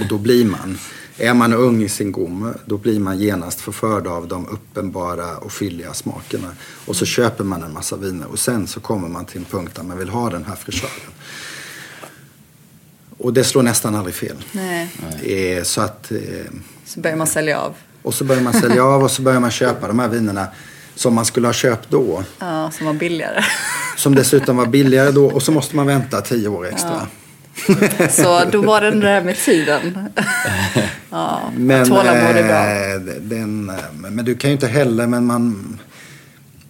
[0.00, 0.78] Och då blir man,
[1.16, 5.52] är man ung i sin gom, då blir man genast förförd av de uppenbara och
[5.52, 6.48] fylliga smakerna.
[6.86, 9.72] Och så köper man en massa viner och sen så kommer man till en punkt
[9.76, 11.10] där man vill ha den här fräschören.
[13.18, 14.36] Och det slår nästan aldrig fel.
[14.52, 14.90] Nej.
[15.22, 16.18] Eh, Så att, eh,
[16.86, 17.74] Så börjar man sälja av.
[18.02, 20.46] och så börjar man sälja av och så börjar man köpa de här vinerna
[20.94, 22.24] som man skulle ha köpt då.
[22.38, 23.44] Ja, som var billigare.
[23.96, 27.06] Som dessutom var billigare då och så måste man vänta tio år extra.
[28.10, 30.08] Så då var det det där med tiden.
[31.10, 33.12] ja, Men, tålamod är bra.
[33.14, 35.78] eh, den, eh, men du kan ju inte heller, men man...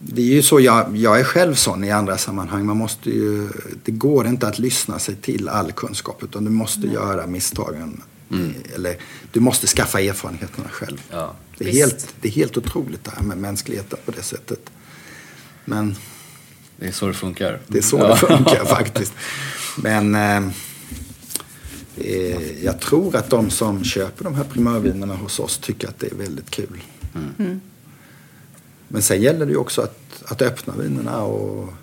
[0.05, 2.67] Det är ju så, jag, jag är själv sån i andra sammanhang.
[2.67, 3.49] Man måste ju,
[3.85, 8.01] det går inte att lyssna sig till all kunskap utan du måste göra misstagen.
[8.75, 8.97] Eller
[9.33, 11.01] du måste skaffa erfarenheterna själv.
[11.11, 11.35] Ja.
[11.65, 14.61] Det, är helt, det är helt otroligt det här med mänskligheten på det sättet.
[15.65, 15.97] Men
[16.77, 17.59] Det är så det funkar.
[17.67, 18.09] det är så Ja.
[18.09, 19.13] det funkar faktiskt.
[19.77, 20.37] Men eh,
[21.97, 26.13] eh, jag tror att de som köper de här primörvinerna hos oss tycker att det
[26.13, 26.83] är väldigt kul.
[27.39, 27.61] Mm.
[28.89, 31.75] Men sen gäller det ju också att, att öppna vinerna och,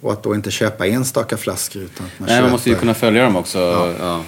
[0.00, 2.42] och att då inte köpa enstaka flaskor utan att man Nej, köper...
[2.42, 3.58] man måste ju kunna följa dem också.
[3.58, 4.16] Ja.
[4.16, 4.22] Ehm,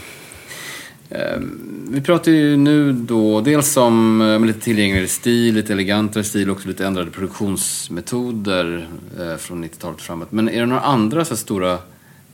[1.11, 6.51] Ehm, vi pratar ju nu då dels om eh, lite tillgängligare stil, lite elegantare stil
[6.51, 8.89] och också lite ändrade produktionsmetoder
[9.21, 10.33] eh, från 90-talet framåt.
[10.33, 11.79] Men är det några andra så stora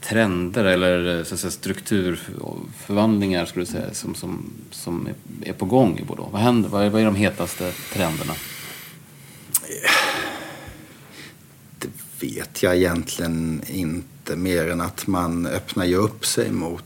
[0.00, 5.08] trender eller eh, så att säga, strukturförvandlingar skulle du säga, som, som, som
[5.44, 6.32] är- på gång i Bordeaux?
[6.32, 8.32] Vad, händer, vad, är, vad är de hetaste trenderna?
[11.78, 11.88] Det
[12.26, 16.84] vet jag egentligen inte mer än att man öppnar ju upp sig mot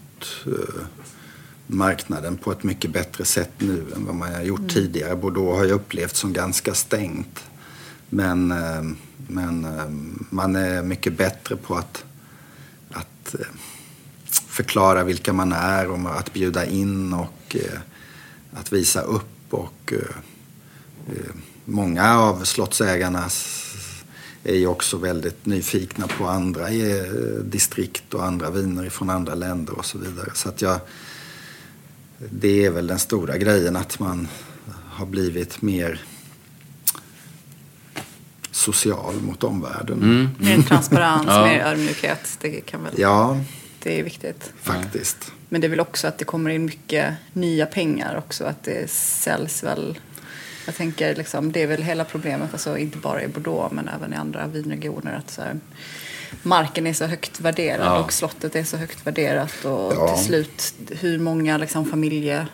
[1.66, 5.16] marknaden på ett mycket bättre sätt nu än vad man har gjort tidigare.
[5.16, 7.44] Bordeaux har ju upplevts som ganska stängt.
[8.08, 8.82] Men, eh,
[9.16, 9.88] men eh,
[10.30, 12.04] man är mycket bättre på att,
[12.90, 13.46] att eh,
[14.28, 17.56] förklara vilka man är och att bjuda in och
[18.52, 19.24] att visa upp.
[19.50, 19.92] Och,
[21.64, 23.28] många av slottsägarna
[24.44, 26.68] är ju också väldigt nyfikna på andra
[27.42, 30.30] distrikt och andra viner från andra länder och så vidare.
[30.34, 30.80] Så att jag,
[32.18, 34.28] det är väl den stora grejen att man
[34.90, 36.00] har blivit mer
[38.50, 40.28] social mot omvärlden.
[40.38, 41.44] Mer transparens, Ja.
[41.46, 42.38] mer ödmjukhet.
[42.40, 43.40] Det, kan väl, Ja,
[43.82, 44.52] det är viktigt.
[44.62, 45.32] faktiskt.
[45.48, 48.44] Men det är väl också att det kommer in mycket nya pengar också.
[48.44, 49.98] Att det säljs väl.
[50.66, 52.48] Jag tänker liksom, det är väl hela problemet.
[52.52, 55.14] Alltså inte bara i Bordeaux men även i andra vinregioner.
[55.14, 55.60] Att så här,
[56.42, 57.98] marken är så högt värderad Ja.
[57.98, 59.64] och slottet är så högt värderat.
[59.64, 60.16] Och Ja.
[60.16, 62.46] till slut hur många liksom familje,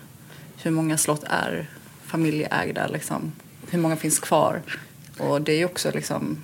[0.62, 1.70] hur många slott är
[2.06, 3.32] familjeägda liksom.
[3.70, 4.62] Hur många finns kvar?
[5.18, 6.36] Och det är ju också liksom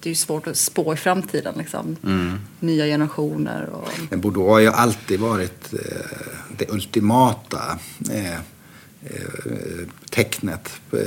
[0.00, 1.96] det är svårt att spå i framtiden liksom.
[2.60, 5.78] Nya generationer och Men Bordeaux har ju alltid varit eh,
[6.58, 7.78] det ultimata
[8.12, 8.38] eh,
[10.10, 10.98] tecknet eh,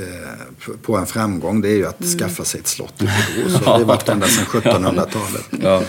[0.82, 1.60] på en framgång.
[1.60, 3.08] Det är ju att skaffa sig ett slott i.
[3.50, 5.48] Så har det varit ända sedan 1700-talet.
[5.50, 5.82] Ja.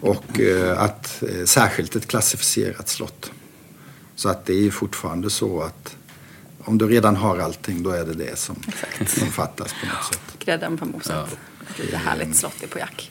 [0.00, 3.30] Och eh, att, eh, särskilt ett klassificerat slott.
[4.16, 5.96] Så att det är ju fortfarande så att
[6.64, 8.56] om du redan har allting då är det det som,
[9.06, 10.38] som fattas på något sätt.
[10.44, 11.38] grädden på moset.
[11.70, 13.10] Ett lite härligt slott i Pauillac.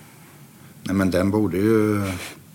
[0.83, 2.01] Nej, men den borde ju...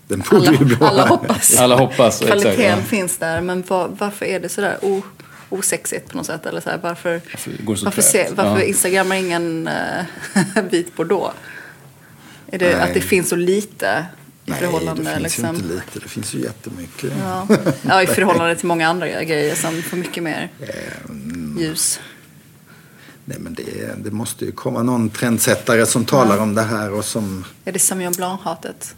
[0.07, 1.57] Den borde ju bli Alla, alla hoppas.
[1.57, 2.41] Alla hoppas, exakt.
[2.41, 2.83] Kvaliteten ja.
[2.83, 5.01] finns där, men var, varför är det sådär o,
[5.49, 6.45] osexigt på något sätt?
[6.45, 8.63] Eller så här, varför Varför varför, se, varför Ja.
[8.63, 11.35] instagrammar ingen uh, vit bordeaux?
[12.51, 12.81] Är det Nej.
[12.81, 14.05] att det finns så lite
[14.45, 15.03] i Nej, förhållande?
[15.03, 15.45] det finns liksom?
[15.45, 15.99] ju inte lite.
[16.03, 17.11] Det finns ju jättemycket.
[17.21, 17.47] Ja.
[17.81, 20.49] ja, i förhållande till många andra grejer som får mycket mer
[21.09, 21.57] Mm.
[21.61, 21.99] ljus.
[23.29, 27.05] Nej, men det, det måste ju komma någon trendsättare som talar om det här och
[27.05, 27.45] som...
[27.65, 28.95] Är det Sauvignon Blanc-hatet?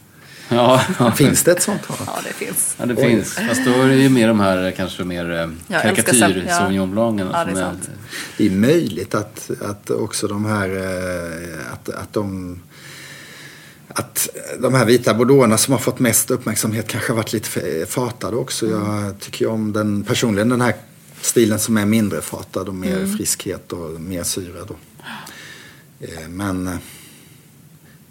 [0.50, 1.12] Ja, ja.
[1.18, 2.00] Finns det ett sånt hat?
[2.06, 2.76] Ja, det finns.
[2.80, 3.34] ja, det finns.
[3.34, 6.58] Fast då är det ju mer de här kanske mer eh, karikatyr ja.
[6.58, 7.30] Sauvignon Blancen.
[7.34, 7.90] Ja, det är som sant.
[8.38, 10.70] Det är möjligt att, att också de här...
[10.70, 12.60] eh, Att, att de...
[13.94, 18.36] Att de här vita bordeauxerna som har fått mest uppmärksamhet kanske har varit lite fatade
[18.38, 18.68] också.
[18.68, 20.74] Jag tycker ju om den, personligen den här
[21.22, 24.76] stilen som är mindre fatad och mer friskhet och mer syra då.
[26.00, 26.78] Eh, Men eh,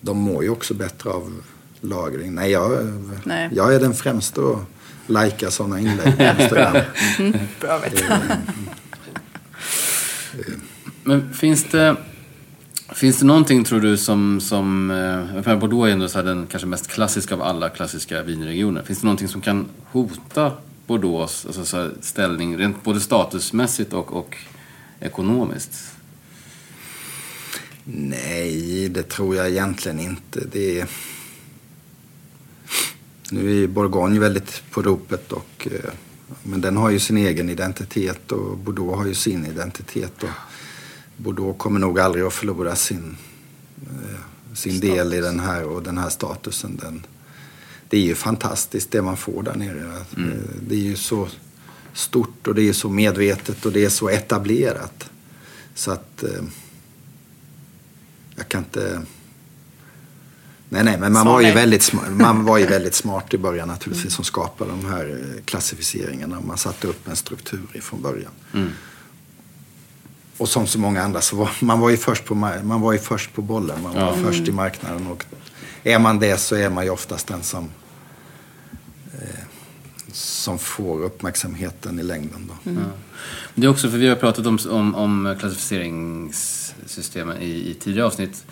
[0.00, 1.42] de mår ju också bättre av
[1.80, 2.34] lagring.
[2.34, 2.70] Nej, jag,
[3.24, 3.48] Nej.
[3.52, 4.58] jag är den främste att
[5.06, 6.76] lajka sådana inlägg på Instagram.
[7.60, 8.04] Bra vet.
[11.04, 11.96] Men finns det,
[12.92, 16.46] finns det någonting tror du som, som eh, för Bordeaux är ändå så här den
[16.46, 18.82] kanske mest klassiska av alla klassiska vinregioner.
[18.82, 20.52] Finns det någonting som kan hota
[20.88, 24.36] Bordeaux alltså så ställning rent både statusmässigt och, och
[25.00, 25.94] ekonomiskt?
[27.84, 30.40] Nej, det tror jag egentligen inte.
[30.52, 30.88] Det är...
[33.30, 35.90] Nu är ju Bourgogne väldigt på ropet och eh,
[36.42, 40.22] men den har ju sin egen identitet och Bordeaux har ju sin identitet.
[40.22, 40.28] Och
[41.16, 43.16] Bordeaux kommer nog aldrig att förlora sin,
[43.86, 46.76] eh, sin del i den här och den här statusen.
[46.76, 47.06] Den,
[47.88, 49.96] det är ju fantastiskt det man får där nere.
[50.16, 50.24] Eh,
[50.68, 51.28] Det är ju så
[51.92, 55.10] stort och det är så medvetet och det är så etablerat.
[55.74, 56.42] Så att eh,
[58.36, 59.02] jag kan inte...
[60.70, 63.68] Nej, nej, men man var, ju väldigt, sma- man var ju väldigt smart i början
[63.68, 66.40] naturligtvis som skapade de här eh, klassificeringarna.
[66.40, 68.30] Man satte upp en struktur ifrån början.
[70.36, 72.92] Och som så många andra så var man var ju först på, ma- man var
[72.92, 73.82] ju först på bollen.
[73.82, 74.16] Man var Ja.
[74.24, 75.06] först i marknaden.
[75.06, 75.24] Och
[75.92, 77.68] är man det så är man ju oftast den som,
[79.12, 79.40] eh,
[80.12, 82.48] som får uppmärksamheten i längden.
[82.48, 82.54] Då.
[82.70, 82.84] Mm.
[83.54, 88.44] Det är också, för vi har pratat om, om, om klassificeringssystemen i, i tidigare avsnitt.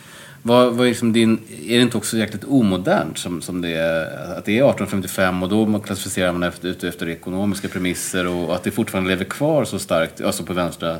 [0.42, 4.04] Vad, vad är, liksom din, är det inte också jäkligt omodernt som, som det är,
[4.38, 8.70] att det är 1855 och då klassificerar man efter, efter ekonomiska premisser och att det
[8.70, 10.98] fortfarande lever kvar så starkt, alltså på vänstra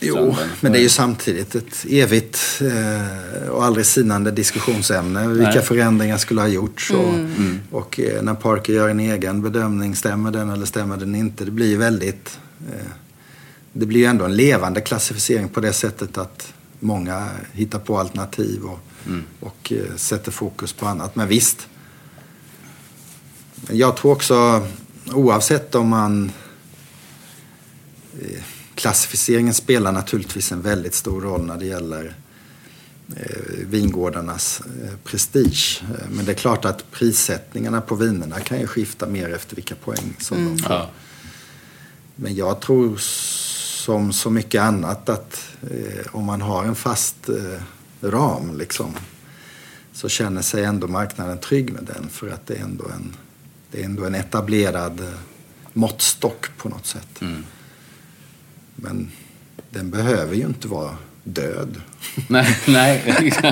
[0.00, 5.28] Jo, men det är ju samtidigt ett evigt eh, och aldrig sinande diskussionsämne.
[5.28, 5.62] Vilka Nej.
[5.62, 6.90] förändringar skulle ha gjorts?
[6.90, 7.14] Och,
[7.70, 11.44] och eh, när Parker gör en egen bedömning, stämmer den eller stämmer den inte?
[11.44, 12.38] Det blir ju väldigt...
[12.72, 12.86] Eh,
[13.72, 18.62] det blir ju ändå en levande klassificering på det sättet att många hittar på alternativ
[18.64, 18.78] och,
[19.40, 21.16] och eh, sätter fokus på annat.
[21.16, 21.68] Men visst,
[23.70, 24.66] jag tror också
[25.12, 26.32] oavsett om man
[28.74, 32.14] klassificeringen spelar naturligtvis en väldigt stor roll när det gäller
[33.16, 35.82] eh, vingårdarnas eh, prestige.
[36.10, 40.16] Men det är klart att prissättningarna på vinerna kan ju skifta mer efter vilka poäng
[40.18, 40.72] som de får.
[40.72, 40.90] Ja.
[42.16, 42.96] Men jag tror
[43.84, 47.60] som så mycket annat att eh, om man har en fast eh,
[48.00, 48.94] ram liksom,
[49.92, 53.16] så känner sig ändå marknaden trygg med den för att det är ändå en,
[53.70, 55.18] det är ändå en etablerad eh,
[55.72, 57.20] måttstock på något sätt.
[58.74, 59.10] Men
[59.70, 61.80] den behöver ju inte vara död.
[62.28, 63.02] Nej, nej.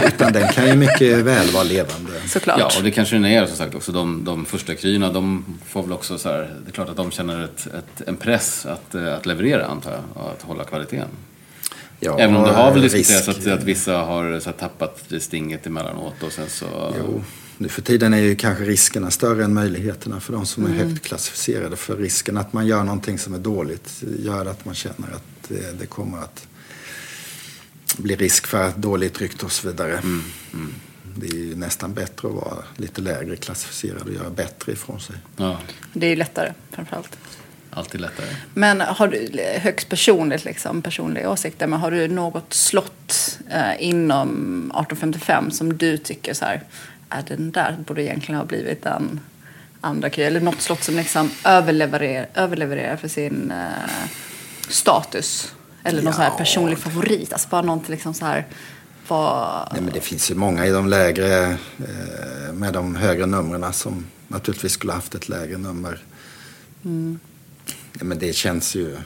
[0.06, 2.12] Utan den kan ju mycket väl vara levande.
[2.28, 2.58] Såklart.
[2.58, 3.92] Ja, och det kanske den är som sagt också.
[3.92, 7.10] De, de första kryna, de får väl också så här, det är klart att de
[7.10, 11.08] känner ett, ett, en press att, eh, att leverera antar jag, och att hålla kvaliteten.
[12.00, 15.20] Ja, Även om det har väl diskuterats att, att vissa har så här, tappat det
[15.20, 16.94] stinget emellanåt och sen så...
[16.98, 17.22] Jo,
[17.62, 21.02] nu för tiden är ju kanske riskerna större än möjligheterna för de som är högt
[21.02, 21.76] klassificerade.
[21.76, 25.78] För risken att man gör någonting som är dåligt gör att man känner att det,
[25.80, 26.46] det kommer att
[27.98, 30.02] blir risk för dåligt rykte och så vidare.
[31.16, 35.16] Det är ju nästan bättre att vara lite lägre klassificerad och göra bättre ifrån sig.
[35.36, 35.58] Ja,
[35.92, 37.18] Det är ju lättare framförallt.
[37.70, 38.26] alltid lättare.
[38.54, 44.28] Men har du högst personligt, liksom, personliga åsikter, men har du något slott eh, inom
[44.64, 46.62] 1855 som du tycker så här,
[47.12, 49.20] är den där borde egentligen ha blivit en
[49.80, 50.24] andra kry?
[50.24, 54.00] Eller något slott som liksom överlevererar, överlevererar för sin eh,
[54.68, 55.54] status?
[55.84, 56.36] Eller någon så här Ja.
[56.38, 57.32] personlig favorit?
[57.32, 58.46] Alltså bara någonting liksom så här,
[59.08, 59.68] vad...
[59.72, 61.44] Nej, men det finns ju många i de lägre,
[61.78, 65.98] eh, med de högre numren som naturligtvis skulle haft ett lägre nummer.
[66.82, 67.18] Nej,
[68.00, 68.96] men det känns ju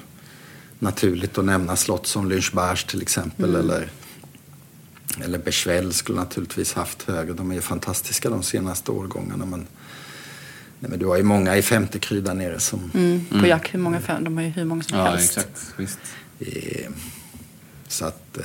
[0.79, 3.55] naturligt att nämna slott som Lynchbars till exempel.
[3.55, 3.89] Eller,
[5.25, 7.33] eller Bechevel skulle naturligtvis haft högre.
[7.33, 9.45] De är ju fantastiska de senaste årgångarna.
[9.47, 9.67] Men,
[10.81, 12.91] nej, men du har ju många i femte kry där nere som...
[12.95, 15.39] Mm, på Jack, hur många, fem- de har ju hur många som Ja, helst.
[15.39, 15.75] exakt.
[15.77, 15.99] Visst.
[16.41, 16.91] Eh,
[17.89, 18.39] så att...
[18.39, 18.45] Eh,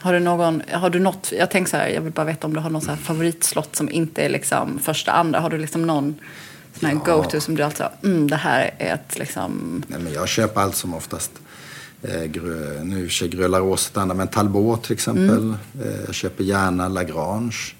[0.00, 2.54] Har du någon, har du något, jag tänker så här, jag vill bara veta om
[2.54, 5.40] du har någon så här favoritslott som inte är liksom första, andra.
[5.40, 6.14] Har du liksom någon
[6.80, 7.16] sån här Ja.
[7.16, 10.60] go-to som du alltid har, mm, det här är ett liksom, Nej, men jag köper
[10.60, 11.30] allt som oftast.
[12.02, 13.60] Eh, grö, nu sig Gröla
[13.94, 15.50] annat, men Talbot till exempel.
[15.82, 17.74] Eh, jag köper gärna Lagrange.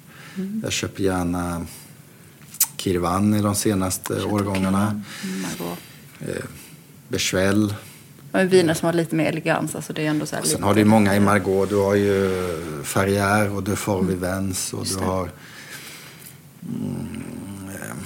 [0.62, 1.66] Jag köper gärna
[2.76, 5.02] Kirvan i de senaste årgångarna.
[5.42, 5.78] Margot.
[7.08, 7.74] Bechevel.
[8.32, 10.56] Men viner som har lite mer elegans, alltså det är ändå så här Och sen
[10.56, 11.70] lite, har du många i Margaux.
[11.70, 12.30] Du har ju
[12.84, 14.72] Ferrière och Dufort Vivens.
[14.72, 15.30] Och du har...
[16.68, 17.22] Mm,
[17.68, 17.96] eh,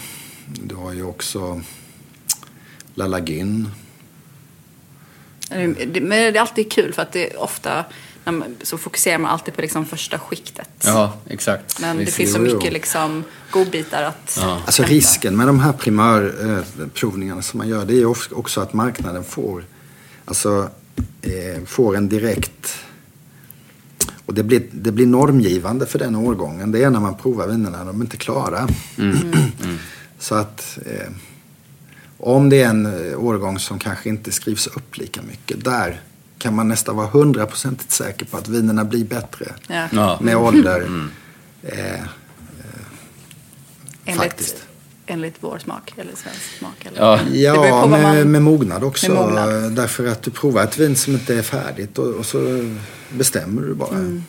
[0.65, 1.61] du har ju också
[2.95, 3.69] La Lagune.
[5.53, 7.85] Det- Men det är alltid kul för att det är ofta,
[8.25, 10.69] när man, så fokuserar man alltid på liksom första skiktet.
[10.85, 11.81] Ja, exakt.
[11.81, 12.17] Men det Visst.
[12.17, 14.95] finns så mycket liksom godbitar att Alltså hämta.
[14.95, 18.07] risken med de här primärprovningarna som man gör det är
[18.39, 19.65] också att marknaden får,
[20.25, 20.69] alltså,
[21.23, 22.79] eh, får en direkt
[24.27, 26.73] och det blir, det blir normgivande för den årgången.
[26.73, 28.69] Det är när man provar vinerna, de är inte klara.
[30.19, 31.13] Så att eh,
[32.23, 36.01] om det är en eh, årgång som kanske inte skrivs upp lika mycket, där
[36.39, 39.89] kan man nästan vara hundraprocentigt säker på att vinerna blir bättre Ja.
[39.93, 40.19] Ja.
[40.23, 41.09] med ålder.
[41.63, 42.01] Eh,
[44.05, 44.57] enligt, faktiskt.
[45.07, 46.87] enligt vår smak, eller svensk smak.
[46.87, 46.99] Eller?
[47.01, 47.21] Ja.
[47.33, 49.09] Ja, med, man- med mognad också.
[49.13, 49.73] Med mognad.
[49.73, 52.71] Därför att du provar ett vin som inte är färdigt och, och så
[53.13, 53.91] bestämmer du bara.
[53.97, 54.25] Mm.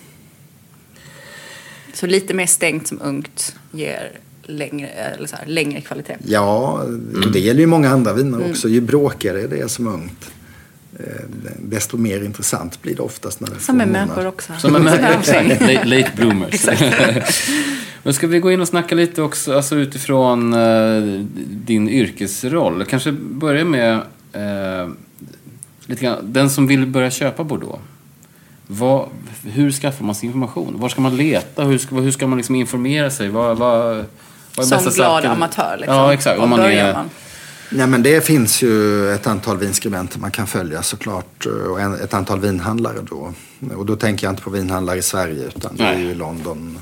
[1.93, 6.17] Så lite mer stängt som ungt ger längre, eller så här, längre kvalitet.
[6.25, 6.83] Ja,
[7.25, 8.69] och det gäller ju många andra viner också.
[8.69, 10.31] Ju bråkigare det är som ungt,
[10.99, 11.05] eh,
[11.59, 14.53] desto mer intressant blir det oftast när det Som med människor också.
[14.57, 16.65] Som en Ja, late, bloomers.
[18.03, 21.01] Men ska vi gå in och snacka lite också alltså utifrån eh,
[21.47, 22.85] din yrkesroll?
[22.85, 23.93] Kanske börja med
[24.33, 24.89] eh,
[25.85, 27.79] lite grann, den som vill börja köpa Bordeaux.
[28.67, 29.09] Vad,
[29.43, 30.79] hur skaffar man sin information?
[30.79, 31.63] Var ska man leta?
[31.63, 33.29] Hur ska, hur ska man liksom informera sig?
[33.29, 34.05] Vad, vad,
[34.61, 35.77] Som glad amatör.
[35.77, 35.95] Liksom.
[35.95, 36.37] Ja, exakt.
[36.37, 37.09] Var Om man börjar är, man?
[37.69, 41.45] Nej, men det finns ju ett antal vinskribenter man kan följa såklart.
[41.45, 43.33] Och en, ett antal vinhandlare då.
[43.75, 46.77] Och då tänker jag inte på vinhandlare i Sverige utan det är ju i London.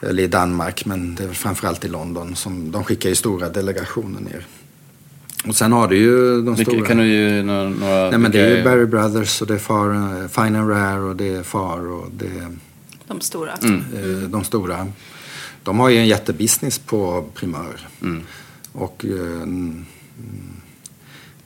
[0.00, 2.36] Eller i Danmark, men det är väl framförallt i London.
[2.36, 4.46] Som, de skickar ju stora delegationer ner.
[5.46, 6.86] Och sen har du ju de Vilka, stora...
[6.86, 7.68] kan du ge några...
[7.68, 10.70] några Nej, men det är ju Barry Brothers och det är Far, eh, Fine and
[10.70, 12.56] Rare och det är Far och det är
[13.06, 13.52] De stora.
[13.62, 13.84] Mm.
[13.94, 14.86] eh, de stora.
[15.64, 17.88] De har ju en jättebusiness på primör.
[18.72, 19.86] Och eh, mm,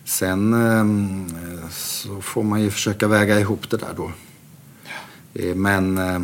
[0.05, 4.11] sen eh, så får man ju försöka väga ihop det där då.
[5.35, 6.21] Eh, Men eh,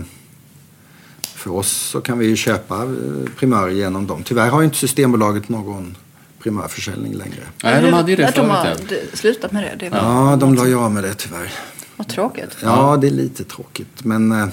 [1.23, 4.23] för oss så kan vi ju köpa eh, primör genom dem.
[4.23, 5.97] Tyvärr har ju inte Systembolaget någon
[6.39, 7.43] primörförsäljning längre.
[7.63, 8.35] Nej, de hade ju det Ja, de
[8.65, 9.09] förut.
[9.11, 9.91] har slutat med det.
[9.91, 11.53] det Ja, de la ju av med det tyvärr.
[11.97, 12.57] Vad tråkigt.
[12.63, 14.05] Ja, det är lite tråkigt.
[14.05, 14.49] Men eh,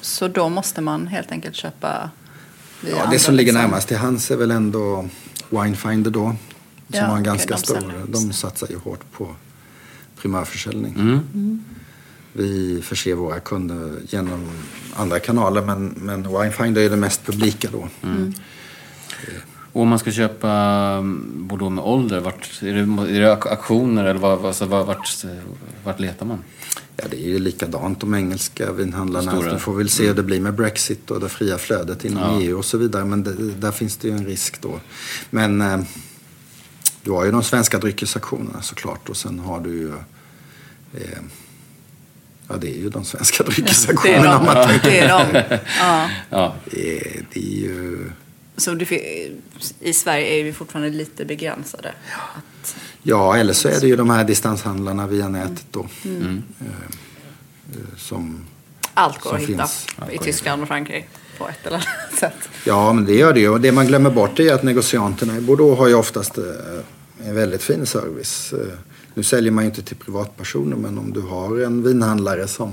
[0.00, 2.10] Så då måste man helt enkelt köpa
[2.90, 3.62] ja, det som ligger liksom.
[3.62, 5.08] närmast till hands är väl ändå
[5.50, 6.36] Winefinder då.
[6.90, 7.92] Som Ja, har en ganska de stor.
[8.06, 9.34] De satsar ju hårt på
[10.16, 10.94] primärförsäljning.
[10.94, 11.64] Mm.
[12.32, 14.48] Vi förser våra kunder genom
[14.96, 17.88] andra kanaler men, men Winefinder är det mest publika då.
[18.02, 18.34] Mm.
[19.72, 21.02] Och om man ska köpa
[21.34, 25.24] Bordeaux med ålder, vart, är, det, är det auktioner eller vad, alltså, vart,
[25.84, 26.44] vart letar man?
[26.96, 29.30] Ja, det är ju likadant de engelska vinhandlarna.
[29.30, 29.42] Stora.
[29.42, 29.54] Mm.
[29.54, 32.40] Du får väl se hur det blir med Brexit och det fria flödet inom Ja.
[32.40, 33.04] EU och så vidare.
[33.04, 34.80] Men det, där finns det ju en risk då.
[35.30, 35.80] Men eh,
[37.02, 39.88] du har ju de svenska dryckesaktionerna såklart och sen har du ju
[40.94, 41.18] eh,
[42.48, 44.38] Ja, det är ju de svenska Det är dryckesaktionerna.
[44.38, 44.90] om man tänker.
[44.90, 45.58] Det är de.
[45.80, 46.08] Ja.
[46.30, 48.10] Ja, Eh, det är ju...
[48.62, 49.36] Så fi-
[49.80, 51.88] i Sverige är vi fortfarande lite begränsade.
[52.36, 55.86] Att, Ja, eller så är det ju de här distanshandlarna via nätet då.
[56.04, 56.42] Mm.
[56.60, 58.44] Eh, eh, som
[58.94, 61.06] allt går som att hitta i Tyskland och Frankrike
[61.38, 62.48] på ett eller annat sätt.
[62.64, 63.48] Ja, men det gör det ju.
[63.48, 66.44] Och det man glömmer bort är att negocianterna i Bordeaux har ju oftast eh,
[67.28, 68.54] en väldigt fin service.
[69.14, 72.72] Nu säljer man ju inte till privatpersoner, men om du har en vinhandlare som,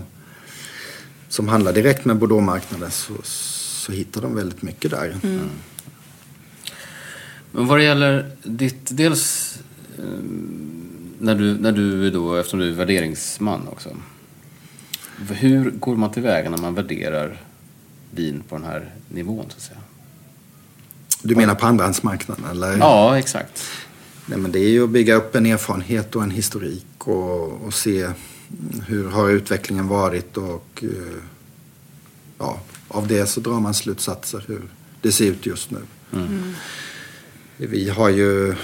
[1.30, 5.18] som handlar direkt med Bordeauxmarknaden så, så hittar de väldigt mycket där.
[7.52, 9.56] Men vad det gäller ditt, dels
[9.98, 10.04] eh,
[11.20, 13.90] när du, när du då, eftersom du är värderingsman också.
[15.30, 17.42] Hur går man tillväga när man värderar
[18.12, 19.80] vin på den här nivån så att säga?
[21.22, 22.46] Du menar på andrahandsmarknaden?
[22.52, 22.78] Eller?
[22.78, 23.64] Ja, exakt.
[24.26, 27.74] Nej, men det är ju att bygga upp en erfarenhet och en historik och, och
[27.74, 28.10] se
[28.88, 31.24] hur har utvecklingen varit och eh,
[32.38, 34.62] ja, av det så drar man slutsatser hur
[35.02, 35.80] det ser ut just nu.
[37.62, 38.56] Vi har ju,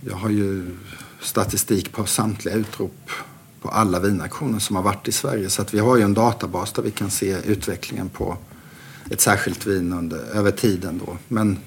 [0.00, 0.76] jag har ju
[1.20, 3.10] statistik på samtliga utrop
[3.62, 5.50] på alla vinaktioner som har varit i Sverige.
[5.50, 8.36] Så att vi har ju en databas där vi kan se utvecklingen på
[9.10, 11.16] ett särskilt vin under, över tiden då.
[11.28, 11.58] Men,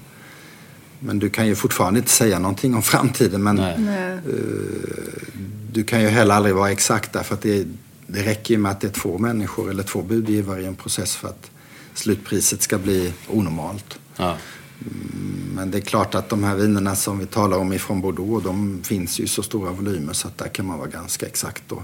[0.98, 3.42] men du kan ju fortfarande inte säga någonting om framtiden.
[3.42, 4.18] Men Nej.
[5.72, 7.66] du kan ju heller aldrig vara exakt därför att det,
[8.06, 11.16] det räcker ju med att det är två människor eller två budgivare i en process
[11.16, 11.50] för att
[11.94, 13.98] slutpriset ska bli onormalt.
[14.16, 14.36] Ja.
[15.54, 18.80] Men det är klart att de här vinerna som vi talar om ifrån Bordeaux, de
[18.84, 21.82] finns ju i så stora volymer så att där kan man vara ganska exakt då.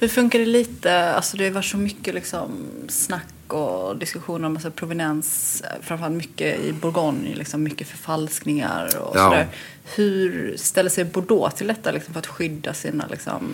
[0.00, 2.50] Hur funkar det lite, alltså det har varit så mycket liksom
[2.88, 9.24] snack och diskussioner om alltså provenens, framförallt mycket i Bourgogne, liksom mycket förfalskningar och Ja.
[9.24, 9.48] sådär.
[9.94, 13.52] Hur ställer sig Bordeaux till detta liksom, för att skydda sina, liksom,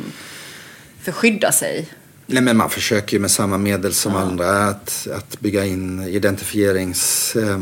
[1.03, 1.89] för skydda sig?
[2.27, 7.37] Nej, men man försöker ju med samma medel som andra att, att bygga in identifierings...
[7.37, 7.59] Eh,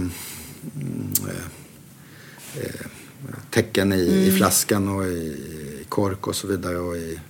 [3.50, 5.36] tecken i, i flaskan och i
[5.88, 7.20] kork och så vidare och i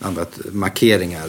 [0.00, 1.28] andra markeringar.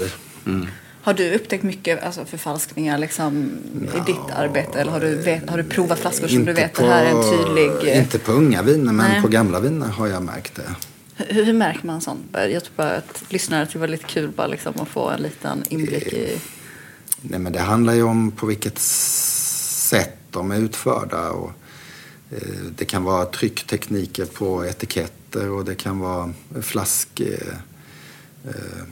[1.03, 3.51] Har du upptäckt mycket alltså, förfalskningar liksom,
[3.95, 4.79] i ditt arbete?
[4.81, 7.37] Eller har du, vet, har du provat flaskor som du vet det här är en
[7.37, 7.91] tydlig...
[7.93, 9.21] eh, Inte på unga viner, men Nej.
[9.21, 10.75] på gamla viner har jag märkt det.
[11.15, 12.21] Hur, hur märker man sånt?
[12.31, 15.21] Jag tror bara att lyssnare tycker det var lite kul bara liksom att få en
[15.21, 16.37] liten inblick i...
[17.21, 21.29] Nej, men det handlar ju om på vilket sätt de är utförda.
[21.29, 21.51] Och,
[22.31, 27.19] eh, det kan vara trycktekniker på etiketter och det kan vara flask...
[27.19, 27.55] Eh,
[28.45, 28.83] eh,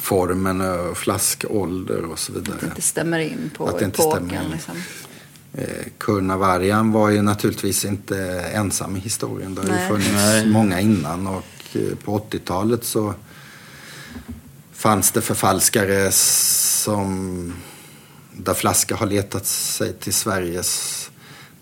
[0.00, 2.54] formen och flaskålder och så vidare.
[2.54, 4.28] Att det inte stämmer in på Att det inte epoken.
[4.28, 4.50] stämmer in.
[4.50, 4.74] Liksom.
[5.98, 8.18] Kurnavarian var ju naturligtvis inte
[8.54, 9.54] ensam i historien.
[9.54, 10.46] Det har ju funnits Nej.
[10.46, 11.44] många innan och
[12.04, 13.14] på 80-talet så
[14.72, 17.52] fanns det förfalskare som
[18.44, 21.10] där flaska har letat sig till Sveriges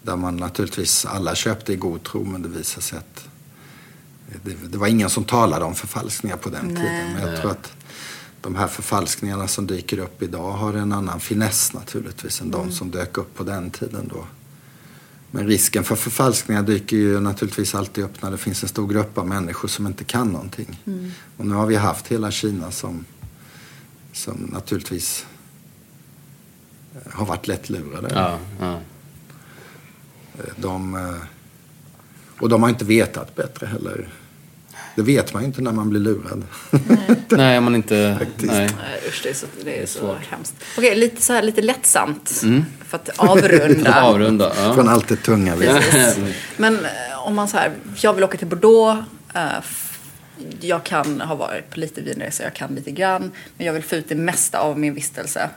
[0.03, 3.25] där man naturligtvis alla köpte i god tro men det visade sig att
[4.45, 6.77] det, det var ingen som talade om förfalskningar på den Nej.
[6.77, 7.13] tiden.
[7.13, 7.73] Men jag tror att
[8.41, 12.67] de här förfalskningarna som dyker upp idag har en annan finess naturligtvis än Mm.
[12.67, 14.27] de som dök upp på den tiden då.
[15.31, 19.19] Men risken för förfalskningar dyker ju naturligtvis alltid upp när det finns en stor grupp
[19.19, 20.83] av människor som inte kan någonting.
[20.87, 21.11] Mm.
[21.37, 23.05] Och nu har vi haft hela Kina som,
[24.13, 25.27] som naturligtvis
[27.13, 28.09] har varit lättlurade.
[28.15, 28.81] Ja, ja.
[30.57, 31.27] De, eh,
[32.39, 34.09] och de har inte vetat bättre heller.
[34.95, 36.43] Det vet man ju inte när man blir lurad.
[37.29, 38.19] Nej, om man inte...
[38.39, 38.71] Nej.
[38.77, 40.55] Nej, usch, det är så, det är så hemskt.
[40.79, 42.43] Okej, lite, så här, lite lättsamt
[42.89, 44.03] för att avrunda.
[44.03, 44.53] Avrunda.
[44.57, 44.75] Ja.
[44.75, 45.57] Från allt det tunga.
[46.57, 49.07] Men eh, om man så här, jag vill åka till Bordeaux.
[49.35, 49.41] eh,
[50.61, 53.33] jag kan ha varit på lite vinresor, jag kan lite grann.
[53.57, 55.51] Men jag vill få ut det mesta av min vistelse.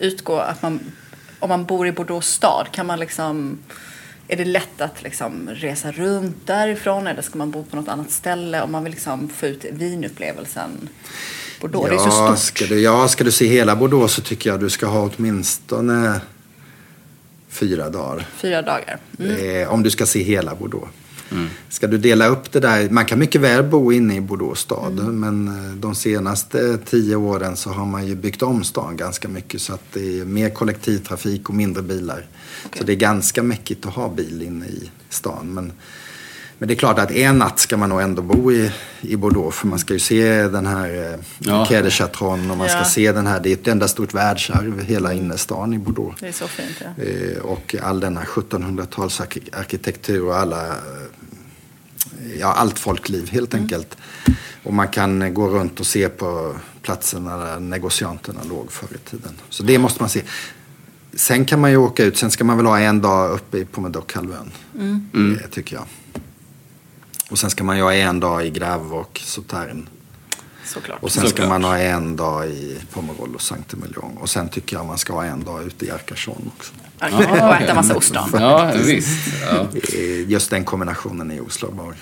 [0.00, 0.80] Utgå att man,
[1.38, 3.58] om man bor i Bordeaux stad, kan man liksom...
[4.28, 8.10] Är det lätt att liksom resa runt därifrån eller ska man bo på något annat
[8.10, 10.88] ställe om man vill liksom få ut vinupplevelsen?
[11.60, 12.38] Bordeaux, det är så Ja, stort.
[12.38, 16.20] ska du, ja, ska du se hela Bordeaux så tycker jag du ska ha åtminstone
[17.48, 18.26] fyra dagar.
[18.36, 18.98] Fyra dagar.
[19.18, 19.62] Mm.
[19.62, 20.88] Eh, om du ska se hela Bordeaux.
[21.68, 24.92] Ska du dela upp det där, man kan mycket väl bo inne i Bordeaux stad
[25.14, 29.60] men eh, de senaste tio åren så har man ju byggt om stan ganska mycket
[29.60, 32.26] så att det är mer kollektivtrafik och mindre bilar.
[32.78, 35.54] Så det är ganska mäckigt att ha bil inne i stan.
[35.54, 35.72] Men,
[36.58, 38.70] men det är klart att en natt ska man nog ändå bo i,
[39.00, 41.64] i Bordeaux för man ska ju se den här eh, Ja.
[41.66, 42.84] Quai de Chatron och man ska Ja.
[42.84, 46.20] se den här, det är ett enda stort världsarv, hela innerstan i Bordeaux.
[46.20, 46.82] Det är så fint.
[46.96, 47.04] Ja.
[47.04, 50.66] Eh, och all denna 1700-talsarkitektur och alla,
[52.38, 53.96] ja, allt folkliv helt enkelt.
[54.62, 59.32] Och man kan gå runt och se på platserna där negocianterna låg förr i tiden.
[59.48, 60.22] Så det måste man se.
[61.14, 63.64] Sen kan man ju åka ut, sen ska man väl ha en dag uppe i
[63.64, 64.50] Pommedoc-halvön.
[65.42, 65.84] Eh, tycker jag.
[67.30, 69.84] Och sen ska man ju ha en dag i Grave och Sauternes.
[70.64, 71.02] Såklart.
[71.02, 71.48] Och sen ska Såklart.
[71.48, 74.16] man ha en dag i Pomerol och Saint-Emilion.
[74.20, 76.72] Och sen tycker jag man ska ha en dag ute i Arcachon också.
[77.30, 78.28] och äta massa ostron.
[78.32, 79.32] Ja, visst.
[79.50, 79.66] Ja.
[80.26, 81.94] Just den kombinationen är oslagbar.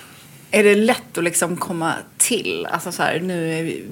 [0.51, 2.65] Är det lätt att liksom komma till?
[2.71, 3.85] Alltså så här, nu vi,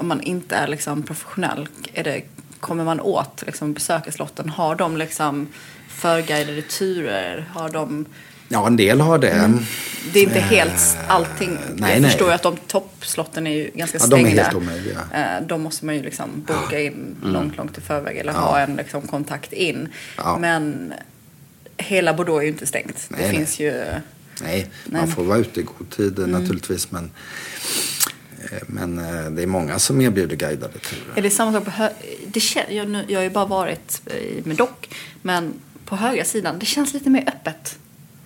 [0.00, 2.22] om man inte är liksom professionell, är det,
[2.60, 4.48] kommer man åt liksom besöka slotten?
[4.48, 5.48] Har de liksom
[5.88, 7.48] förguidade turer?
[7.54, 8.06] Har de,
[8.50, 9.52] Ja, en del har det.
[10.12, 11.58] det är inte helt allting.
[11.74, 12.10] nej, jag nej.
[12.10, 14.42] förstår ju att de toppslotten är ju ganska Ja, de är stängda.
[14.42, 15.00] helt omöjliga.
[15.14, 18.38] Eh, De måste man ju liksom boka in långt, långt i förväg eller Ja.
[18.38, 19.88] ha en liksom kontakt in.
[20.16, 20.38] Ja.
[20.38, 20.92] Men
[21.76, 23.06] hela Bordeaux är ju inte stängt.
[23.10, 23.36] Nej, det nej.
[23.36, 23.84] finns ju...
[24.42, 26.30] Nej, man får vara ute i god tid Mm.
[26.30, 26.90] naturligtvis.
[26.90, 27.10] Men,
[28.50, 31.02] eh, men eh, det är många som erbjuder guidade turer.
[31.16, 31.92] Är det samma sak på hö-
[32.26, 34.68] det kän- jag, nu, jag har ju bara varit i Medoc.
[35.22, 35.52] Men
[35.84, 37.78] på högra sidan, det känns lite mer öppet.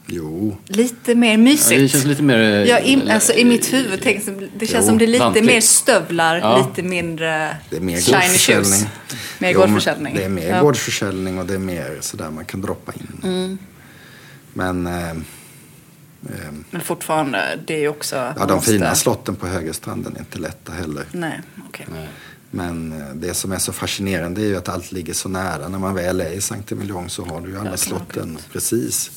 [0.07, 1.81] Jo, Lite mer Ja, mysigt.
[1.81, 2.39] det känns lite mer...
[2.39, 4.25] eh, jag in, alltså, I mitt huvud tänks
[4.59, 5.45] det känns Jo, som det är lite lantligt.
[5.45, 6.69] mer stövlar, Ja.
[6.77, 8.85] lite mindre det är mer shiny shoes.
[9.39, 10.15] Mer gårdsförsäljning.
[10.17, 10.61] Det är mer Ja.
[10.63, 13.21] gårdsförsäljning och det är mer sådär man kan droppa in.
[13.25, 13.59] Mm.
[14.53, 15.15] Men eh, eh,
[16.71, 18.17] Men fortfarande, det är ju också...
[18.17, 21.05] ja, de måste- fina slotten på Högerstranden är inte lätta heller.
[21.13, 21.87] Nej, okej.
[22.51, 25.69] Men eh, det som är så fascinerande är ju att allt ligger så nära.
[25.69, 29.11] När man väl är i Saint-Emilion så har du ju alla kan slotten precis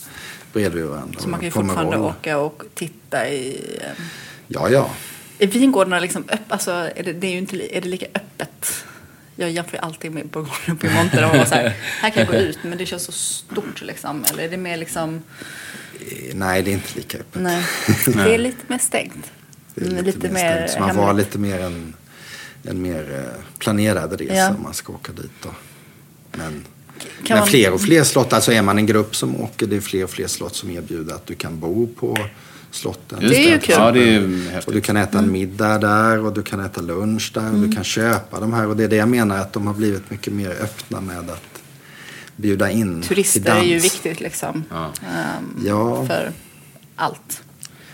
[0.53, 1.19] bredvid varandra.
[1.19, 2.05] Så man kan ju Och fortfarande roll.
[2.05, 3.77] åka och titta i...
[3.81, 4.03] eh,
[4.47, 4.89] Ja, ja.
[5.39, 6.39] Är vingårdarna liksom öppet?
[6.51, 8.85] Alltså, är det, det är ju inte, li- är det lika öppet?
[9.35, 11.45] Jag jämför ju alltid med Bourgogne och Piemonte.
[11.49, 11.69] Så här,
[12.01, 14.23] här kan jag gå ut, men det känns så stort liksom.
[14.31, 15.21] Eller är det mer liksom...
[16.33, 17.41] Nej, det är inte lika öppet.
[17.41, 17.63] Nej,
[18.05, 19.31] det är lite mer stängt.
[19.75, 20.71] Det är Mm, lite, mer stängt.
[20.71, 21.93] Så man får ha lite mer en,
[22.63, 24.49] en mer eh, planerad resa Ja.
[24.49, 25.31] om man ska åka dit.
[25.43, 25.49] Då.
[26.31, 26.65] Men,
[27.23, 29.81] Kan men fler och fler slott, alltså är man en grupp som åker, det är
[29.81, 32.17] fler och fler slott som erbjuder att du kan bo på
[32.71, 33.21] slotten.
[33.21, 33.75] Just Det är ju kul.
[33.77, 34.31] Ja, det är exempel.
[34.31, 34.85] ju Och du häftigt.
[34.85, 38.39] kan äta en middag där och du kan äta lunch där och du kan köpa
[38.39, 38.67] de här.
[38.67, 41.54] Och det är det jag menar att de har blivit mycket mer öppna med att
[42.35, 43.63] bjuda in till Turister dans.
[43.63, 44.63] är ju viktigt liksom.
[44.69, 44.91] Ja.
[45.07, 46.05] Ehm, Ja.
[46.05, 46.31] För
[46.95, 47.43] allt.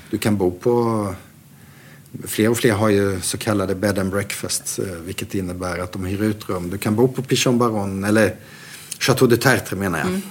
[0.09, 1.15] Du kan bo på...
[2.27, 6.05] Fler och fler har ju så kallade bed and breakfast, eh, vilket innebär att de
[6.05, 6.69] hyr ut rum.
[6.69, 8.35] Du kan bo på Pichon Baron, eller
[8.99, 10.07] Chateau de Tertre menar jag.
[10.07, 10.21] Mm.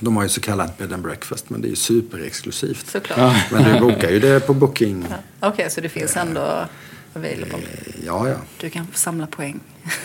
[0.00, 2.86] De har ju så kallat bed and breakfast, men det är ju superexklusivt.
[2.90, 3.36] Såklart.
[3.52, 5.06] Men du bokar ju det på Booking.
[5.40, 6.66] Okej, så det finns ändå
[7.16, 7.58] available.
[8.06, 8.36] Ja, ja.
[8.60, 9.60] Du kan få samla poäng.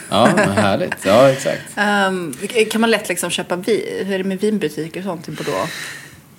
[0.09, 1.05] Ja, men härligt.
[1.05, 1.61] Ja, exakt.
[1.75, 2.33] Ehm,
[2.71, 3.81] kan man lätt liksom köpa vin?
[4.05, 5.71] Hur är det med vinbutiker och sånt i Bordeaux?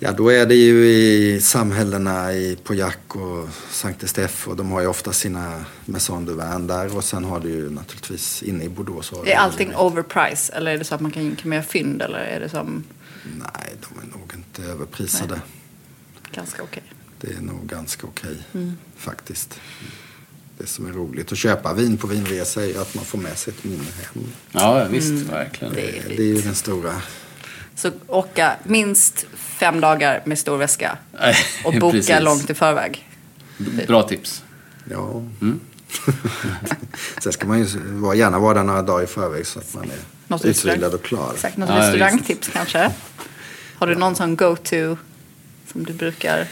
[0.03, 4.81] Ja, då är det ju i samhällena i Pauillac och Saint Estèphe och de har
[4.81, 8.69] ju ofta sina Maison du Vin där och sen har du ju naturligtvis inne i
[8.69, 10.53] Bordeaux så Är allting ju- overprice?
[10.53, 12.01] Eller är det så att man kan, kan man göra fynd?
[12.01, 12.83] Eller är det som
[13.23, 15.41] Nej, de är nog inte överprisade.
[16.31, 16.83] ganska okej?
[17.21, 18.77] Det är nog ganska okej Mm.
[18.97, 19.59] faktiskt.
[20.61, 23.37] Det som är roligt att köpa vin på vinresa är ju att man får med
[23.37, 24.23] sig ett minne hem.
[24.51, 25.11] Ja, visst.
[25.11, 25.73] Verkligen.
[25.73, 25.85] Mm.
[25.85, 26.93] Det är Det är ju den stora.
[27.75, 30.97] Så åka minst fem dagar med stor väska
[31.65, 33.09] och boka långt i förväg.
[33.87, 34.43] Bra tips.
[34.89, 35.09] Ja.
[35.41, 35.59] Mm.
[37.23, 37.65] Sen ska man ju
[38.15, 41.31] gärna vara där några dagar i förväg så att man är Något utvilad och klar.
[41.33, 42.91] Exakt, något Ja, restaurangtips kanske?
[43.75, 44.97] Har du någon sån go-to
[45.71, 46.47] som du brukar?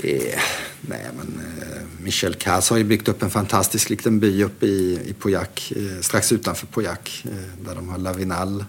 [0.00, 0.40] Eh,
[0.80, 5.00] nej, men eh, Michel Cass har ju byggt upp en fantastisk liten by uppe i,
[5.06, 8.64] i Pauillac, eh, strax utanför Pauillac, eh, där de har Lavinal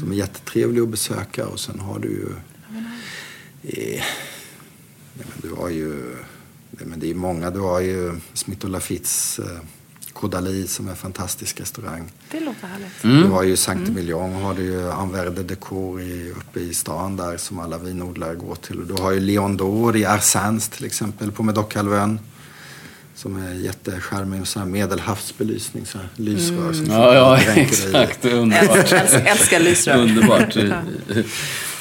[0.00, 1.46] som är jättetrevlig att besöka.
[1.46, 2.28] Och sen har du ju...
[3.62, 4.02] Eh,
[5.14, 6.16] nej, men du har ju...
[6.70, 7.50] Nej, men det är många.
[7.50, 9.58] Du har ju Smith Lafittes eh,
[10.20, 12.12] Caudalie som är en fantastisk restaurang.
[12.30, 13.04] Det låter härligt.
[13.04, 13.22] Mm.
[13.22, 17.36] Du har ju Saint-Emilion, har du ju Anvers de Décor i, uppe i stan där
[17.36, 18.86] som alla vinodlare går till.
[18.86, 22.20] Du har ju Leon d'Or i Arsens till exempel på Medochalvön.
[23.14, 28.24] Som är jättecharmig och så här medelhavsbelysning, så här lysrör som Ja, ja, exakt.
[28.24, 28.92] Underbart.
[28.92, 29.96] Älskar, älskar lysrör.
[29.96, 30.56] Underbart.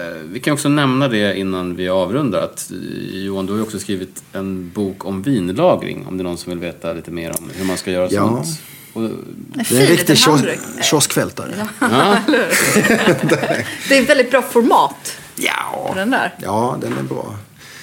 [0.00, 2.76] Eh, Vi kan också nämna det innan vi avrundar att eh,
[3.18, 6.06] Johan, du har ju också skrivit en bok om vinlagring.
[6.06, 8.20] Om det är någon som vill veta lite mer om hur man ska göra Ja.
[8.44, 8.46] sånt.
[8.92, 9.34] Och, En
[9.68, 11.54] Det är en riktig kios- kioskvältare.
[13.88, 15.92] Det är ett väldigt bra format Ja.
[15.96, 16.34] den där.
[16.42, 17.34] ja, den är bra.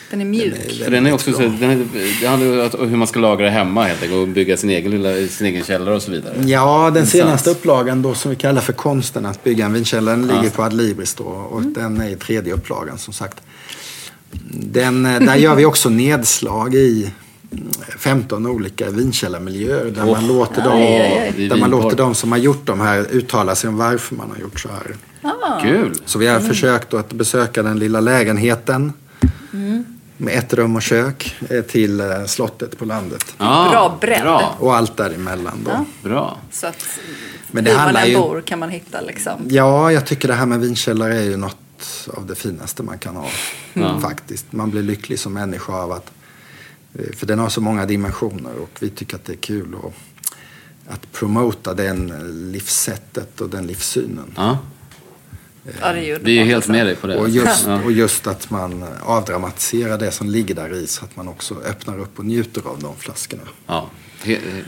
[0.10, 0.84] Den är mjuk.
[0.84, 1.86] för den är också så, den är,
[2.22, 4.22] det handlar ju om hur man ska lagra hemma helt enkelt.
[4.22, 6.34] Och bygga sin egen, lilla, sin egen källare och så vidare.
[6.45, 10.28] Ja, den senaste upplagan då som vi kallar för konsten att bygga en vinkällare den
[10.28, 13.41] ligger på Adlibris då och den är i tredje upplagan som sagt.
[14.51, 17.12] Den, eh, där gör vi också nedslag i
[17.51, 17.68] mm,
[17.99, 20.28] 15 olika vinkällarmiljöer där man, Åh.
[20.28, 21.47] låter, dem, Aj, aj, aj.
[21.47, 24.38] Där man låter de som har gjort de här uttala sig om varför man har
[24.38, 24.95] gjort så här.
[25.62, 25.93] Kul!
[26.05, 28.93] Så vi har försökt då att besöka den lilla lägenheten
[30.18, 33.36] med ett rum och kök eh, till eh, slottet på landet.
[33.38, 34.22] Ja, Bra bredd.
[34.22, 34.55] Bra.
[34.59, 35.86] Och allt däremellan då.
[36.09, 36.38] bra.
[36.51, 36.86] Så att
[37.51, 39.34] Men det hur man än ju- bor kan man hitta liksom.
[39.49, 43.15] Ja, jag tycker det här med vinkällare är ju något av det finaste man kan
[43.15, 43.30] ha.
[44.01, 44.45] Faktiskt.
[44.51, 46.11] Man blir lycklig som människa av att...
[46.99, 49.93] eh, För den har så många dimensioner och vi tycker att det är kul att,
[50.93, 52.07] att promota den
[52.51, 54.34] livssättet och den livssynen.
[54.36, 54.57] Ja.
[55.82, 57.18] Ja, det är Vi är helt med dig på det.
[57.18, 61.28] Och just, och just att man avdramatiserar det som ligger där i så att man
[61.28, 63.43] också öppnar upp och njuter av de flaskorna.
[63.68, 63.89] Ja,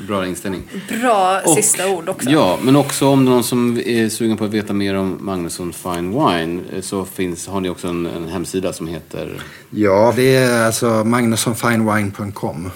[0.07, 0.63] bra inställning.
[1.01, 2.29] Bra Och- sista ord också.
[2.29, 6.09] Ja, men också om någon som är sugen på att veta mer om Magnusson Fine
[6.11, 9.41] Wine eh, så finns, har ni också en, en hemsida som heter...
[9.69, 12.71] Ja, det är alltså magnussonfinewine.com.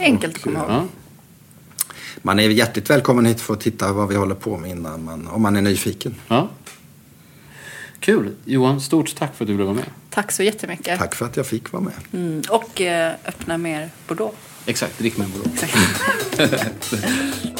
[0.00, 0.70] Enkelt att komma ihåg.
[0.70, 0.86] Ja,
[2.22, 5.28] Man är hjärtligt välkommen hit för att titta vad vi håller på med innan man,
[5.28, 6.14] om man är nyfiken.
[6.28, 6.48] ja.
[8.00, 8.34] Kul.
[8.44, 9.84] Johan, stort tack för att du ville vara med.
[10.10, 10.98] Tack så jättemycket.
[10.98, 11.92] Tack för att jag fick vara med.
[12.12, 12.42] Mm.
[12.50, 14.36] Och eh, öppna mer Bordeaux.
[14.66, 15.64] Exakt, drick med Bordeaux.